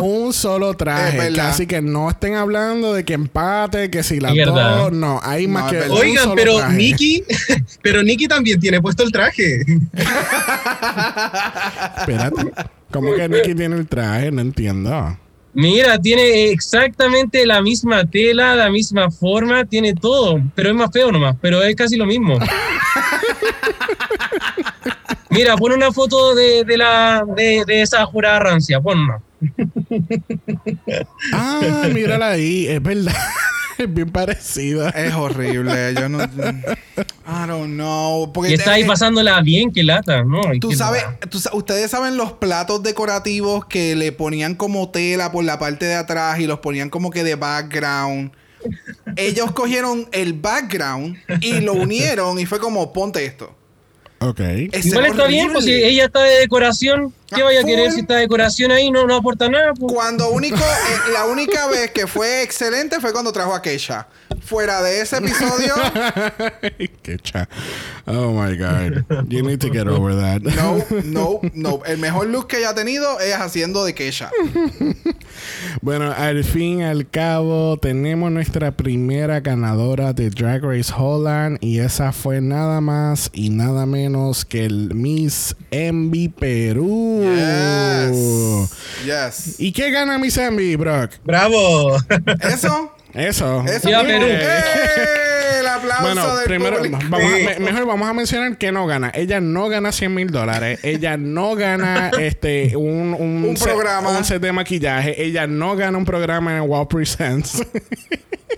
[0.02, 1.38] Un solo traje.
[1.40, 4.76] Así que no estén hablando de que empate, que si verdad.
[4.78, 4.92] dos.
[4.92, 5.88] No, hay más No, que.
[5.90, 6.76] un Oigan, solo pero traje.
[7.20, 9.60] Nikki, pero Nikki también tiene puesto el traje.
[11.98, 12.52] Espérate.
[12.90, 14.30] ¿Cómo que Nicky tiene el traje?
[14.30, 15.18] No entiendo.
[15.54, 21.10] Mira, tiene exactamente la misma tela, la misma forma, tiene todo, pero es más feo
[21.10, 22.38] nomás, pero es casi lo mismo.
[25.30, 29.20] Mira, pon una foto de, de la, de, de esa jurada rancia, pon una.
[31.32, 33.14] Ah, mírala ahí, es verdad.
[33.84, 34.90] es bien parecida.
[34.90, 35.94] Es horrible.
[35.94, 36.22] Yo no.
[36.24, 38.32] I don't know.
[38.32, 40.40] Porque Y está ahí pasándola bien, que lata, ¿no?
[40.60, 45.30] Tú qué sabes, tú sa- ustedes saben los platos decorativos que le ponían como tela
[45.32, 48.32] por la parte de atrás y los ponían como que de background.
[49.16, 53.54] Ellos cogieron el background y lo unieron y fue como ponte esto.
[54.20, 54.40] Ok.
[54.72, 57.86] Es Igual está bien, pues si ella está de decoración, ¿qué Ah, vaya a querer
[57.86, 57.94] full.
[57.94, 58.90] si está de decoración ahí?
[58.90, 59.72] No, no aporta nada.
[59.74, 59.92] pues.
[59.92, 64.08] Cuando único, eh, la única vez que fue excelente fue cuando trajo a Keisha.
[64.44, 65.74] Fuera de ese episodio,
[67.02, 67.48] Qué cha.
[68.06, 69.04] Oh my God.
[69.28, 70.42] You need to get over that.
[70.42, 71.82] no, no, no.
[71.84, 74.30] El mejor look que ella ha tenido es haciendo de Keisha.
[75.82, 81.80] Bueno, al fin y al cabo tenemos nuestra primera ganadora de Drag Race Holland y
[81.80, 87.22] esa fue nada más y nada menos que el Miss Envy Perú.
[87.22, 88.70] Yes.
[89.04, 89.60] Yes.
[89.60, 91.12] ¿Y qué gana Miss Envy, Brock?
[91.24, 91.96] ¡Bravo!
[92.40, 92.92] Eso.
[93.14, 93.64] Eso.
[93.66, 93.88] Eso.
[93.88, 94.26] Perú.
[94.28, 95.58] ¡Eh!
[95.60, 96.98] El aplauso Bueno, del primero, público.
[97.08, 99.10] vamos a- me- mejor vamos a mencionar que no gana.
[99.14, 100.78] Ella no gana 100 mil dólares.
[100.82, 104.10] Ella no gana este un, un, Un set- programa.
[104.10, 105.20] un set de maquillaje.
[105.22, 107.62] Ella no gana un programa en Wow Presents.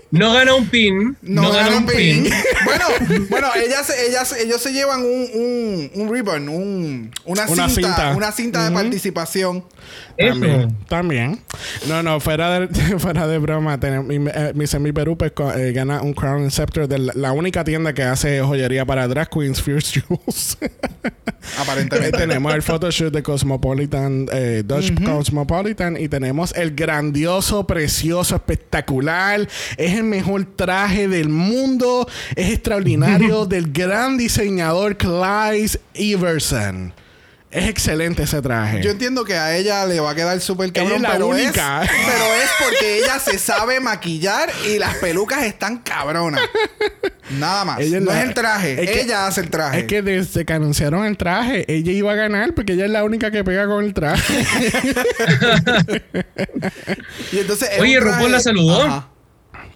[0.09, 1.15] No gana un pin.
[1.21, 2.29] No, gana un pin.
[2.65, 2.85] bueno,
[3.29, 8.11] bueno, ellas, ellas, ellos se llevan un, un, un ribbon, un, una, Una cinta, cinta.
[8.17, 9.63] una cinta de participación.
[10.17, 10.33] Eso.
[10.33, 11.41] También, también.
[11.87, 12.67] No, no, fuera de,
[12.99, 14.09] fuera de broma, tenemos,
[14.49, 17.63] eh, mi Semi Perú pues, eh, gana un Crown and Scepter de la, la única
[17.63, 20.57] tienda que hace joyería para drag queens, Fierce Jewels.
[21.59, 22.17] Aparentemente.
[22.17, 29.47] tenemos el photoshoot de Cosmopolitan, eh, Dutch Cosmopolitan, y tenemos el grandioso, precioso, espectacular.
[29.77, 32.07] Es el mejor traje del mundo.
[32.35, 36.93] Es extraordinario del gran diseñador Clyde Everson.
[37.51, 38.81] Es excelente ese traje.
[38.81, 41.27] Yo entiendo que a ella le va a quedar súper Ella cabrón, es la pero,
[41.27, 41.83] única.
[41.83, 46.41] Es, pero es porque ella se sabe maquillar y las pelucas están cabronas.
[47.37, 47.79] Nada más.
[47.81, 49.79] Ella es no la- es el traje, es que- ella hace el traje.
[49.79, 53.03] Es que desde que anunciaron el traje, ella iba a ganar porque ella es la
[53.03, 54.45] única que pega con el traje.
[57.31, 58.81] Y entonces es Oye, traje- RuPaul la saludó.
[58.81, 59.07] Ajá.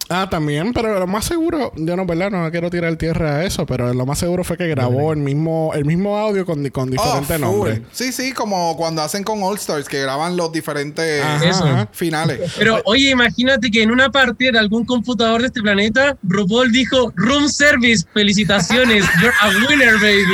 [0.10, 2.32] Ah, también, pero lo más seguro, yo no, ¿verdad?
[2.32, 5.72] No quiero tirar tierra a eso, pero lo más seguro fue que grabó el mismo,
[5.74, 7.82] el mismo audio con, con Oh, diferentes nombres.
[7.92, 11.64] Sí, sí, como cuando hacen con All Stars, que graban los diferentes Ajá, Eso.
[11.66, 11.88] ajá.
[11.92, 12.54] finales.
[12.58, 17.12] Pero oye, imagínate que en una parte de algún computador de este planeta, RuPaul dijo
[17.16, 20.26] Room Service, felicitaciones, you're a winner, baby.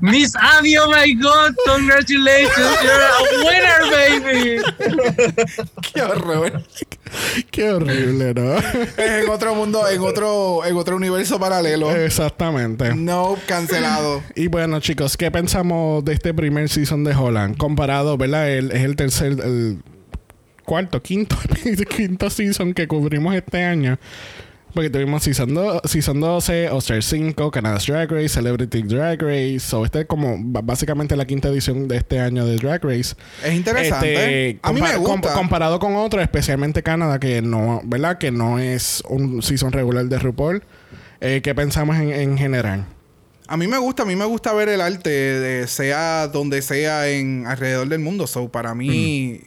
[0.00, 4.62] Miss Abby, oh my god, congratulations, you're a winner, baby.
[5.92, 6.62] Qué horror.
[7.50, 8.56] Qué horrible, ¿no?
[8.56, 11.90] es en otro mundo, en otro, en otro universo paralelo.
[11.94, 12.94] Exactamente.
[12.94, 14.22] No, cancelado.
[14.36, 17.56] Y bueno, chicos, ¿qué pensamos de este primer season de Holland?
[17.56, 18.48] Comparado, ¿verdad?
[18.50, 19.78] El- es el tercer, el
[20.64, 21.36] cuarto, quinto,
[21.96, 23.98] quinto season que cubrimos este año.
[24.74, 29.60] Porque tuvimos season, season 12, All-Star 5, Canada's Drag Race, Celebrity Drag Race.
[29.60, 33.14] So, esta es como básicamente la quinta edición de este año de Drag Race.
[33.44, 34.50] Es interesante.
[34.50, 35.32] Este, a mí me com- gusta.
[35.34, 38.18] comparado con otro, especialmente Canadá, que no, ¿verdad?
[38.18, 40.62] Que no es un season regular de RuPaul.
[41.20, 42.86] Eh, ¿Qué pensamos en, en general?
[43.48, 47.08] A mí me gusta, a mí me gusta ver el arte, de, sea donde sea
[47.08, 48.28] en alrededor del mundo.
[48.28, 49.40] So, para mí,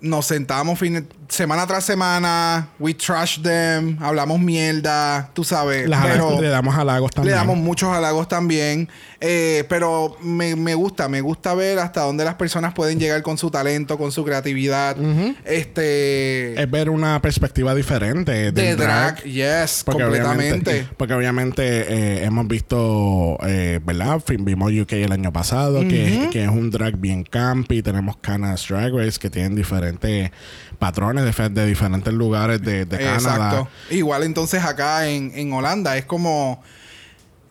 [0.00, 5.88] nos sentamos fin- semana tras semana, we trash them, hablamos mierda, tú sabes.
[5.88, 7.36] Las pero le damos halagos le también.
[7.36, 8.88] damos muchos halagos también.
[9.22, 13.36] Eh, pero me, me gusta, me gusta ver hasta dónde las personas pueden llegar con
[13.36, 14.96] su talento, con su creatividad.
[15.44, 16.60] Este.
[16.60, 19.16] es ver una perspectiva diferente de drag.
[19.16, 20.70] drag, yes, Porque completamente.
[20.70, 24.22] obviamente, porque obviamente eh, hemos visto, eh, ¿verdad?
[24.38, 27.82] Vimos UK el año pasado, que, que es un drag bien campy.
[27.82, 30.30] Tenemos Canada's Drag Race, que tienen diferentes
[30.78, 33.14] patrones de, de diferentes lugares de, de Canadá.
[33.16, 33.68] Exacto.
[33.90, 36.62] Igual entonces acá en, en Holanda es como...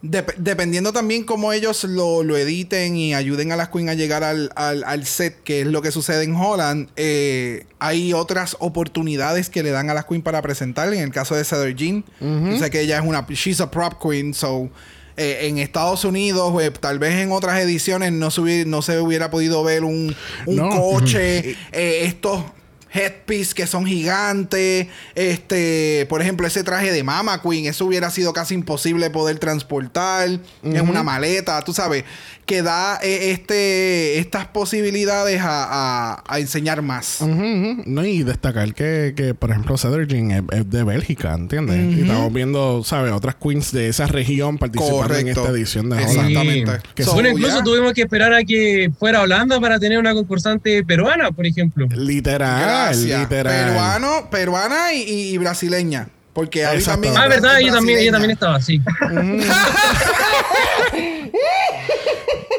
[0.01, 4.23] dep- dependiendo también cómo ellos lo, lo editen y ayuden a las queens a llegar
[4.23, 9.49] al, al- al set, que es lo que sucede en Holland, eh, hay otras oportunidades
[9.49, 10.93] que le dan a las queens para presentar.
[10.93, 13.25] En el caso de Cedar Jean, yo sé que ella es una...
[13.29, 14.69] She's a prop queen, so...
[15.17, 18.99] eh, en Estados Unidos, eh, tal vez en otras ediciones no se hubiera, no se
[18.99, 20.69] hubiera podido ver un, un No.
[20.69, 22.43] coche, eh, estos
[22.91, 24.87] headpiece que son gigantes.
[25.15, 30.29] Este, por ejemplo, ese traje de Mama Queen, eso hubiera sido casi imposible poder transportar
[30.63, 32.03] en una maleta, tú sabes,
[32.49, 35.67] que da eh, este, estas posibilidades a,
[36.15, 37.21] a- a enseñar más.
[37.21, 41.95] No, y destacar que, que por ejemplo, Cedric es, es de Bélgica, ¿entiendes?
[41.95, 43.11] Y estamos viendo, ¿sabes?
[43.13, 46.09] Otras queens de esa región participando en esta edición de Holland.
[46.29, 46.71] Exactamente.
[46.95, 47.63] Que So, bueno, incluso yeah.
[47.63, 51.87] tuvimos que esperar a que fuera Holanda para tener una concursante peruana, por ejemplo.
[51.95, 53.19] Literal, Gracias.
[53.21, 53.65] literal.
[53.67, 56.07] Peruano, peruana y, brasileña.
[56.33, 57.13] Porque ahí también.
[57.15, 58.81] Ah, verdad, ella también, ella también estaba así.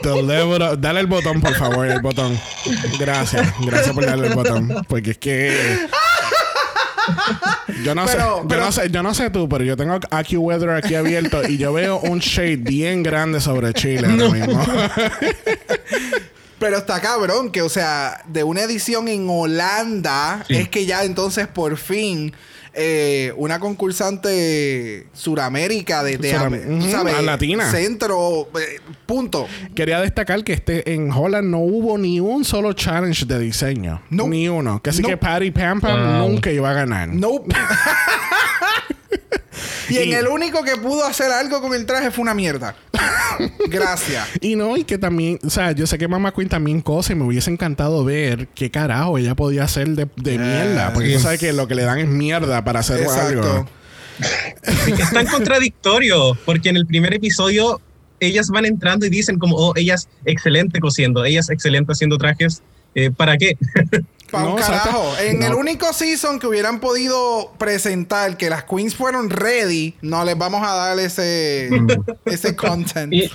[0.02, 2.38] Deliver- dale el botón, por favor, el botón.
[2.98, 4.84] Gracias, gracias por darle el botón.
[4.88, 5.78] Porque es que.
[7.84, 10.70] Yo no, Pero- sé, yo no sé, yo no sé tú, pero yo tengo AccuWeather
[10.70, 14.62] aquí abierto y yo veo un shade bien grande sobre Chile ahora mismo.
[16.58, 20.56] Pero está cabrón que, o sea, de una edición en Holanda, Sí.
[20.56, 22.34] es que ya entonces por fin
[22.72, 27.70] eh, una concursante Suramérica de, de latina.
[27.70, 29.46] Centro, eh, punto.
[29.74, 34.02] Quería destacar que este en Holland no hubo ni un solo challenge de diseño.
[34.10, 34.26] No.
[34.28, 34.80] Ni uno.
[34.84, 35.08] Así No.
[35.08, 36.28] que Patty Pam Pam Wow.
[36.30, 37.08] nunca iba a ganar.
[37.08, 37.54] Nope.
[39.88, 42.74] y en el único que pudo hacer algo con el traje fue una mierda.
[43.68, 44.28] Gracias.
[44.40, 47.16] Y no, y que también, o sea, yo sé que Mama Queen también cosa y
[47.16, 50.92] me hubiese encantado ver qué carajo ella podía hacer de, de mierda.
[50.92, 53.10] Porque tú sabes que lo que le dan es mierda para hacer algo.
[53.10, 53.68] Exacto.
[54.86, 57.80] Es tan contradictorio, porque en el primer episodio
[58.20, 62.18] ellas van entrando y dicen como, oh, ella es excelente cosiendo, ella es excelente haciendo
[62.18, 62.62] trajes,
[62.94, 63.56] eh, ¿para qué?
[64.30, 65.12] Pa' un No, carajo.
[65.20, 65.46] En No.
[65.46, 70.62] el único season que hubieran podido presentar que las queens fueron ready, no les vamos
[70.64, 71.68] a dar ese,
[72.24, 73.12] ese content.
[73.12, 73.30] Y,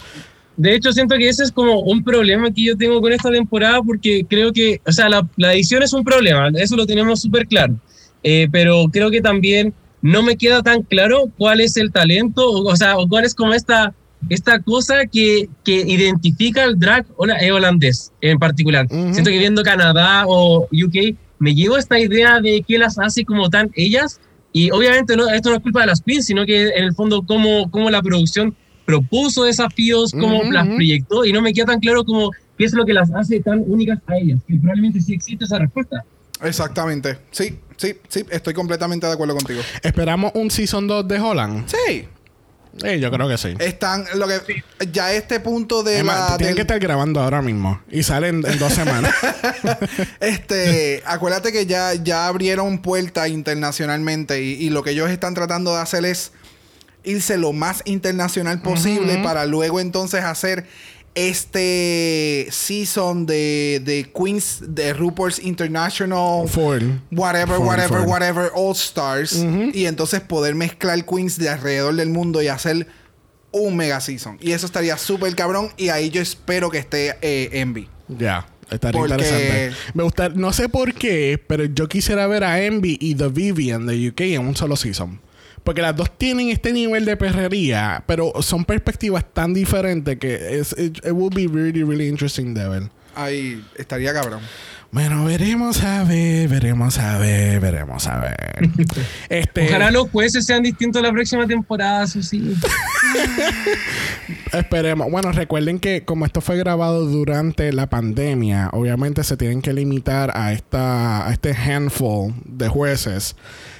[0.57, 3.81] de hecho, siento que ese es como un problema que yo tengo con esta temporada
[3.83, 7.45] porque creo que, o sea, la, la edición es un problema, eso lo tenemos súper
[7.47, 7.75] claro,
[8.23, 12.71] Eh, pero creo que también no me queda tan claro cuál es el talento, o,
[12.71, 13.93] o sea, o cuál es como esta,
[14.29, 18.85] esta cosa que, que identifica el drag hola- eh, holandés en particular.
[18.89, 19.13] Ujú.
[19.13, 23.49] Siento que viendo Canadá o UK, me llevo esta idea de qué las hace como
[23.49, 24.19] tan ellas,
[24.51, 27.23] y obviamente no, esto no es culpa de las queens, sino que en el fondo
[27.23, 28.55] cómo, cómo la producción
[28.85, 30.75] propuso desafíos, cómo Ujú, las ujú.
[30.75, 33.63] proyectó, y no me queda tan claro como qué es lo que las hace tan
[33.67, 36.03] únicas a ellas, que probablemente sí existe esa respuesta.
[36.43, 37.17] Exactamente.
[37.31, 38.23] Sí, sí, sí.
[38.29, 39.61] Estoy completamente de acuerdo contigo.
[39.81, 41.65] Esperamos un Season 2 de Holland.
[41.67, 42.05] Sí.
[42.81, 43.53] Sí, yo creo que sí.
[43.59, 47.81] Están, lo que, ya este punto de la, tienen del- que estar grabando ahora mismo.
[47.89, 49.13] Y salen en dos semanas.
[50.19, 55.73] Este, acuérdate que ya, ya abrieron puertas internacionalmente y, y lo que ellos están tratando
[55.75, 56.31] de hacer es
[57.03, 60.65] irse lo más internacional posible para luego entonces hacer
[61.15, 66.45] este season de, de Queens de RuPaul's International
[67.11, 69.43] whatever, whatever, whatever, All Stars
[69.73, 72.87] y entonces poder mezclar Queens de alrededor del mundo y hacer
[73.51, 74.37] un mega season.
[74.41, 77.87] Y eso estaría súper cabrón y ahí yo espero que esté eh, Envy.
[78.09, 78.47] Ya.
[78.69, 79.75] Estaría Porque- interesante.
[79.93, 83.85] Me gusta, no sé por qué, pero yo quisiera ver a Envy y The Vivian
[83.85, 85.21] de UK en un solo season.
[85.65, 90.73] Porque las dos tienen este nivel de perrería, pero son perspectivas tan diferentes que es,
[90.77, 92.83] it, it would be really, really interesting de ver.
[93.15, 94.41] Ahí estaría cabrón.
[94.95, 98.69] Bueno, veremos a ver, veremos a ver, veremos a ver.
[99.29, 102.55] este, Ojalá los jueces sean distintos la próxima temporada, eso sí.
[104.53, 105.11] Esperemos.
[105.11, 110.31] Bueno, recuerden que como esto fue grabado durante la pandemia, obviamente se tienen que limitar
[110.33, 113.35] a esta a este handful de jueces,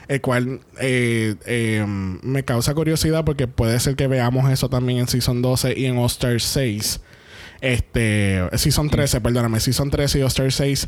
[0.10, 5.08] el cual eh, eh, me causa curiosidad porque puede ser que veamos eso también en
[5.08, 7.00] Season 12 y en All Star 6.
[7.62, 10.88] Este, Season 13, perdóname, Season 13 y Star 6,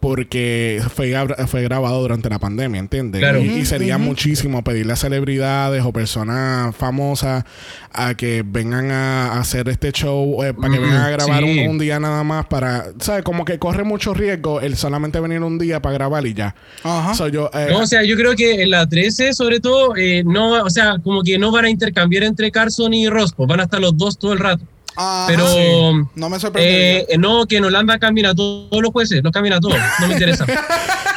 [0.00, 1.14] porque fue,
[1.46, 3.20] fue grabado durante la pandemia, ¿entiendes?
[3.20, 3.40] Claro.
[3.40, 7.44] Y, y sería muchísimo pedirle a celebridades o personas famosas
[7.92, 11.60] a que vengan a hacer este show, eh, para que Mm, vengan a grabar sí.
[11.60, 13.22] un, un día nada más para, ¿sabes?
[13.24, 16.54] Como que corre mucho riesgo el solamente venir un día para grabar y ya.
[16.82, 17.14] Ajá.
[17.14, 20.22] So, yo, eh, No, o sea, yo creo que en la 13, sobre todo, eh,
[20.24, 23.64] no, o sea, como que no van a intercambiar entre Carson y Rospo, van a
[23.64, 24.64] estar los dos todo el rato.
[24.96, 25.26] Ajá.
[25.28, 27.06] Pero No me sorprende.
[27.08, 29.76] eh, no, que en Holanda cambien a todos, todos los jueces, los cambian a todos,
[30.00, 30.44] no me interesa.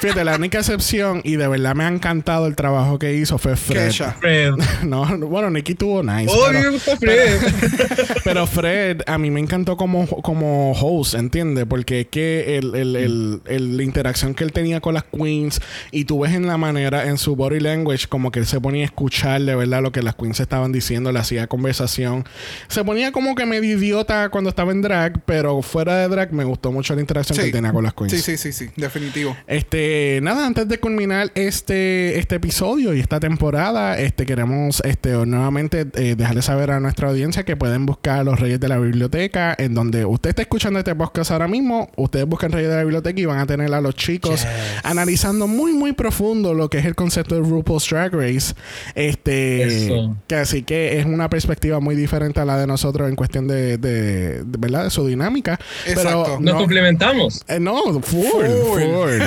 [0.00, 3.56] fíjate, la única excepción, y de verdad me ha encantado el trabajo que hizo, fue
[3.56, 3.92] Fred.
[4.18, 4.54] Fred.
[4.84, 6.32] No, no, bueno, Nicky tuvo nice.
[6.34, 7.38] Oh, pero- me gusta Fred.
[8.24, 11.64] Pero Fred, a mí me encantó como, como host, ¿entiendes?
[11.68, 15.60] Porque es que el, el, el- el- la interacción que él tenía con las queens
[15.90, 18.82] y tú ves en la manera, en su body language, como que él se ponía
[18.82, 22.24] a escuchar de verdad lo que las queens estaban diciendo, le hacía conversación.
[22.68, 26.44] Se ponía como que medio idiota cuando estaba en drag, pero fuera de drag me
[26.44, 28.12] gustó mucho la interacción que él tenía con las queens.
[28.12, 29.36] Sí, sí, sí, sí, definitivo.
[29.46, 35.10] Este, Eh, nada, antes de culminar este, este episodio y esta temporada, este queremos este,
[35.26, 38.78] nuevamente eh, dejarle saber a nuestra audiencia que pueden buscar a los Reyes de la
[38.78, 42.82] Biblioteca, en donde usted está escuchando este podcast ahora mismo, ustedes buscan Reyes de la
[42.84, 44.46] Biblioteca y van a tener a los chicos
[44.84, 48.54] analizando muy, muy profundo lo que es el concepto de RuPaul's Drag Race.
[48.94, 50.16] Este, Eso.
[50.28, 53.76] que así que es una perspectiva muy diferente a la de nosotros en cuestión de,
[53.76, 54.84] de, de- ¿verdad?
[54.84, 55.58] de su dinámica.
[55.84, 56.22] Exacto.
[56.26, 57.42] Pero Nos no, complementamos.
[57.48, 59.20] eh, no, full, full, full.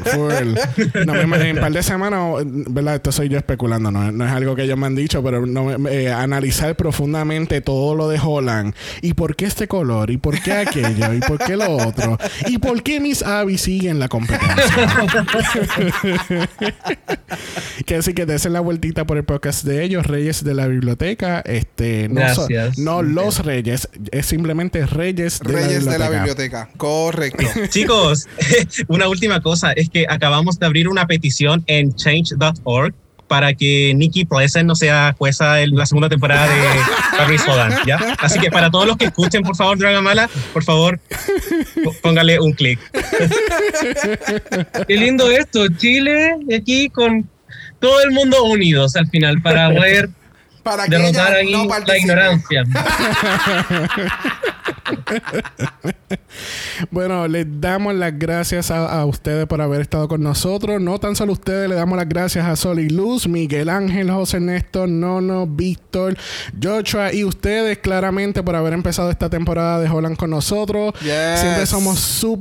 [1.05, 2.95] No me imagino, en un par de semanas, ¿verdad?
[2.95, 5.77] Esto soy yo especulando, no, no es algo que ellos me han dicho, pero no,
[5.79, 8.73] me- eh, analizar profundamente todo lo de Holland.
[9.01, 10.09] ¿Y por qué este color?
[10.11, 11.13] ¿Y por qué aquello?
[11.13, 12.17] ¿Y por qué lo otro?
[12.47, 14.89] ¿Y por qué Miss Abby sigue en la competencia?
[17.85, 21.41] que así que desen la vueltita por el podcast de ellos, Reyes de la Biblioteca.
[21.45, 22.77] Este, no, so- Gracias.
[22.77, 26.21] no los Reyes, es simplemente Reyes de Reyes la de la Biblioteca.
[26.65, 26.69] biblioteca.
[26.77, 27.45] Correcto.
[27.69, 28.27] Chicos,
[28.87, 32.93] una última cosa es que acabamos de abrir una petición en change.org
[33.27, 36.61] para que Nikki Pleasant no sea jueza en la segunda temporada de
[37.17, 37.97] Paris Holland, ¿ya?
[38.19, 40.99] Así que para todos los que escuchen, por favor, Dragamala, por favor,
[42.01, 42.77] póngale un clic.
[44.85, 45.65] Qué lindo esto.
[45.77, 47.29] Chile aquí con
[47.79, 50.09] todo el mundo unidos al final para poder
[50.63, 51.99] Para que derrotar ella no la participe.
[51.99, 52.63] ignorancia.
[56.89, 60.81] Bueno, les damos las gracias a, a ustedes por haber estado con nosotros.
[60.81, 64.37] No tan solo ustedes, le damos las gracias a Sol y Luz, Miguel Ángel, José
[64.37, 66.17] Ernesto, Nono, Víctor,
[66.61, 70.93] Joshua y ustedes claramente por haber empezado esta temporada de Holland con nosotros.
[71.01, 71.39] Yes.
[71.39, 71.99] Siempre somos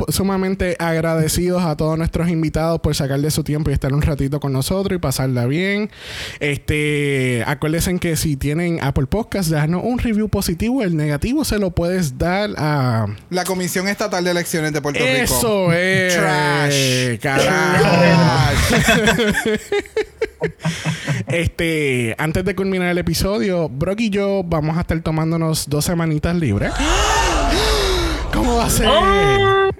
[0.09, 4.41] sumamente agradecidos a todos nuestros invitados por sacar de su tiempo y estar un ratito
[4.41, 5.91] con nosotros y pasarla bien.
[6.39, 10.83] Este, acuérdense que si tienen Apple Podcast, déjanos un review positivo.
[10.83, 15.15] El negativo se lo puedes dar a La Comisión Estatal de Elecciones de Puerto Rico.
[15.15, 16.15] eso es.
[16.15, 17.19] Trash.
[17.21, 17.97] Carajo.
[21.27, 26.35] Este, antes de culminar el episodio, Brock y yo vamos a estar tomándonos dos semanitas
[26.35, 26.73] libres.
[28.33, 28.89] ¿Cómo va a ser?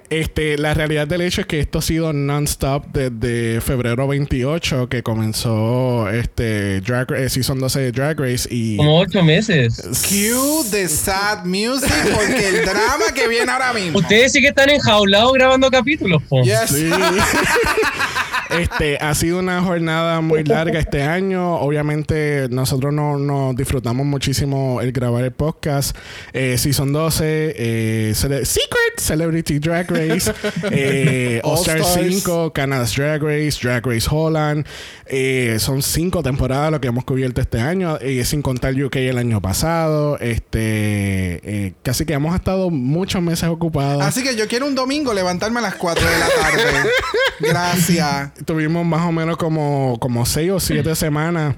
[0.09, 5.03] Este, la realidad del hecho es que esto ha sido non-stop desde febrero 28 que
[5.03, 9.81] comenzó este Drag Race, Season 12 de Drag Race y Como ocho meses.
[10.07, 13.99] Cue the sad music porque el drama que viene ahora mismo.
[13.99, 16.43] Ustedes sí que están enjaulados grabando capítulos, po.
[16.43, 16.69] Yes.
[16.69, 16.89] Sí.
[18.59, 21.55] este ha sido una jornada muy larga este año.
[21.55, 25.95] Obviamente, nosotros no, nos disfrutamos muchísimo el grabar el podcast.
[26.33, 27.23] Eh, Season 12,
[27.57, 30.31] eh, Cele- Secret Celebrity Drag Race,
[30.71, 32.07] eh, All All Star Stars.
[32.23, 34.65] 5, Canada's Drag Race, Drag Race Holland.
[35.05, 39.17] Eh, son cinco temporadas lo que hemos cubierto este año, eh, sin contar UK el
[39.17, 40.17] año pasado.
[40.19, 44.03] Este, casi que hemos estado muchos meses ocupados.
[44.03, 46.89] Así que yo quiero un domingo levantarme a las 4 de la tarde.
[47.39, 48.31] Gracias.
[48.45, 51.55] Tuvimos más o menos como, como seis o siete semanas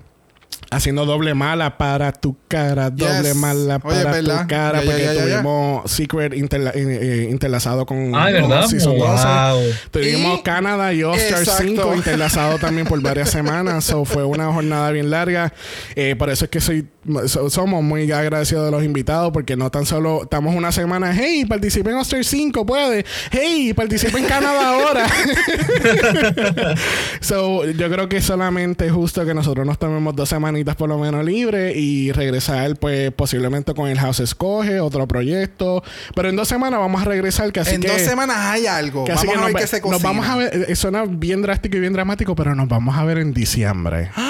[0.70, 3.36] haciendo doble mala para tu cara, doble Yes.
[3.36, 5.34] mala para tu cara, Ya, porque ya, ya, ya.
[5.42, 8.68] tuvimos Secret interla- eh, eh, interlazado con, Ah, con ¿verdad?
[8.68, 9.28] Season 12.
[9.28, 9.62] Wow.
[9.92, 11.64] Tuvimos Y- Canadá y Oscar Exacto.
[11.64, 13.84] 5 interlazado también por varias semanas.
[13.84, 15.54] So, fue una jornada bien larga.
[15.96, 16.88] Eh, por eso es que soy,
[17.28, 21.46] so- somos muy agradecidos de los invitados porque no tan solo estamos una semana, hey,
[21.46, 23.06] participe en Oscar 5, puede.
[23.32, 25.06] Hey, participe en Canadá ahora.
[27.22, 30.98] so, yo creo que solamente es justo que nosotros nos tomemos dos semanitas por lo
[30.98, 35.84] menos libre y regresar, pues, posiblemente con el House Escoge, otro proyecto.
[36.16, 37.88] Pero en dos semanas vamos a regresar, que así en que...
[37.88, 39.04] dos semanas hay algo.
[39.06, 40.10] Que así Vamos que a ver nos, qué se nos cocina.
[40.10, 43.18] vamos a ver, eh, suena bien drástico y bien dramático, pero nos vamos a ver
[43.18, 44.12] en diciembre.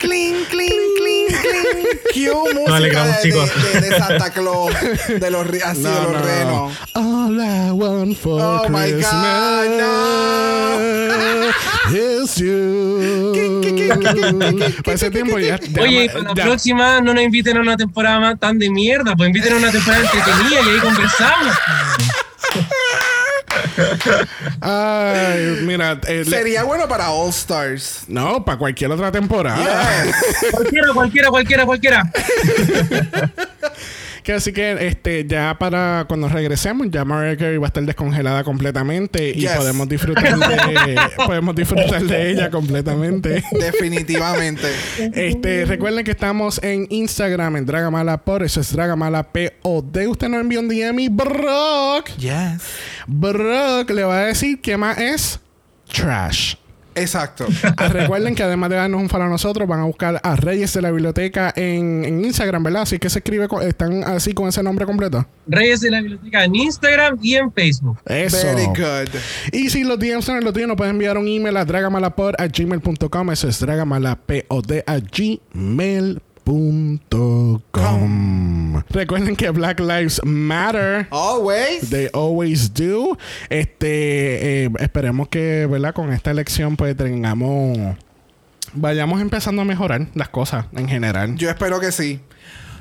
[0.00, 1.66] Clean, clean, clean, clean.
[2.14, 3.50] Cue música alegramos, de, chicos.
[3.72, 4.72] de- de Santa Claus.
[5.08, 6.72] De los, así, de los renos.
[6.94, 11.50] All I want for Oh my Christmas God,
[11.94, 13.60] is you.
[14.84, 15.58] Para ese tiempo ya.
[15.80, 19.28] Oye, la ya- próxima no nos inviten a una temporada más tan de mierda, pues
[19.28, 21.54] inviten a una temporada entretenida y ahí conversamos.
[24.60, 25.98] Ay, mira.
[26.06, 28.04] eh, le- Sería bueno para All Stars.
[28.08, 30.04] no, para cualquier otra temporada.
[30.04, 30.50] Yes.
[30.50, 32.02] Cualquiera, cualquiera, cualquiera, cualquiera.
[34.22, 38.44] Que así que este ya para cuando regresemos ya Mariah Carey va a estar descongelada
[38.44, 43.42] completamente y podemos disfrutar de podemos disfrutar de ella completamente.
[43.52, 44.68] Definitivamente.
[45.14, 50.06] Este, recuerden que estamos en Instagram en Dragamala por eso es Dragamala POD.
[50.08, 52.62] Usted nos envió un DM y Brock, Yes.
[53.06, 55.40] Brock le va a decir que más es
[55.92, 56.54] trash.
[56.94, 57.46] Exacto.
[57.90, 60.82] Recuerden que además de darnos un follow a nosotros, van a buscar a Reyes de
[60.82, 62.82] la Biblioteca en, en Instagram, ¿verdad?
[62.82, 65.26] Así que se escribe, con- están así con ese nombre completo.
[65.46, 67.98] Reyes de la Biblioteca en Instagram y en Facebook.
[68.06, 68.46] Eso.
[68.46, 69.08] Very good.
[69.52, 72.46] Y si los DMs son los tuyos, nos pueden enviar un email a dragamalapod a
[72.46, 73.30] gmail.com.
[73.30, 76.29] Eso es dragamalapod a gmail.com.
[78.90, 81.06] Recuerden que Black Lives Matter.
[81.10, 81.88] Always.
[81.90, 83.16] They always do.
[83.48, 85.94] Este, eh, esperemos que, ¿verdad?
[85.94, 87.96] Con esta elección, pues tengamos.
[88.72, 91.36] Vayamos empezando a mejorar las cosas en general.
[91.36, 92.20] Yo espero que sí.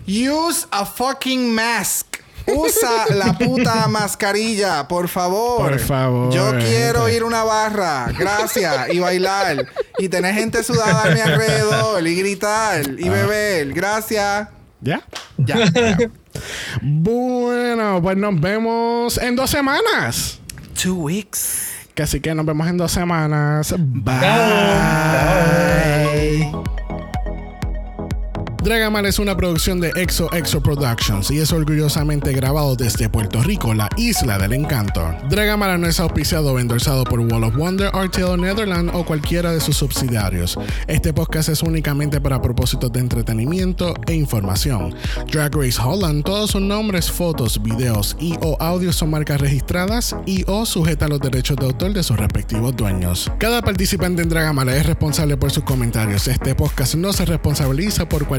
[0.07, 2.08] Use a fucking mask.
[2.55, 5.69] Usa la puta mascarilla, por favor.
[5.69, 7.15] Por favor, Yo quiero gente.
[7.17, 9.65] ir a una barra, gracias, y bailar.
[9.97, 12.91] Y tener gente sudada a mi alrededor, y gritar, Ah.
[12.97, 13.73] y beber.
[13.73, 14.47] Gracias.
[14.81, 15.01] ¿Ya?
[15.37, 15.57] Ya.
[16.81, 20.39] Bueno, pues nos vemos en dos semanas.
[20.81, 21.67] Two weeks.
[21.93, 23.73] Que así que nos vemos en dos semanas.
[23.77, 24.19] Bye.
[28.61, 33.73] Dragamal es una producción de Exo Exo Productions y es orgullosamente grabado desde Puerto Rico,
[33.73, 35.15] la isla del encanto.
[35.29, 39.61] Dragamala no es auspiciado o endorsado por Wall of Wonder, RTL Netherland o cualquiera de
[39.61, 40.57] sus subsidiarios.
[40.87, 44.93] Este podcast es únicamente para propósitos de entretenimiento e información.
[45.31, 50.43] Drag Race Holland, todos sus nombres, fotos, videos y o audios son marcas registradas y
[50.47, 53.31] o sujeta a los derechos de autor de sus respectivos dueños.
[53.39, 56.27] Cada participante en Dragamala es responsable por sus comentarios.
[56.27, 58.27] Este podcast no se responsabiliza por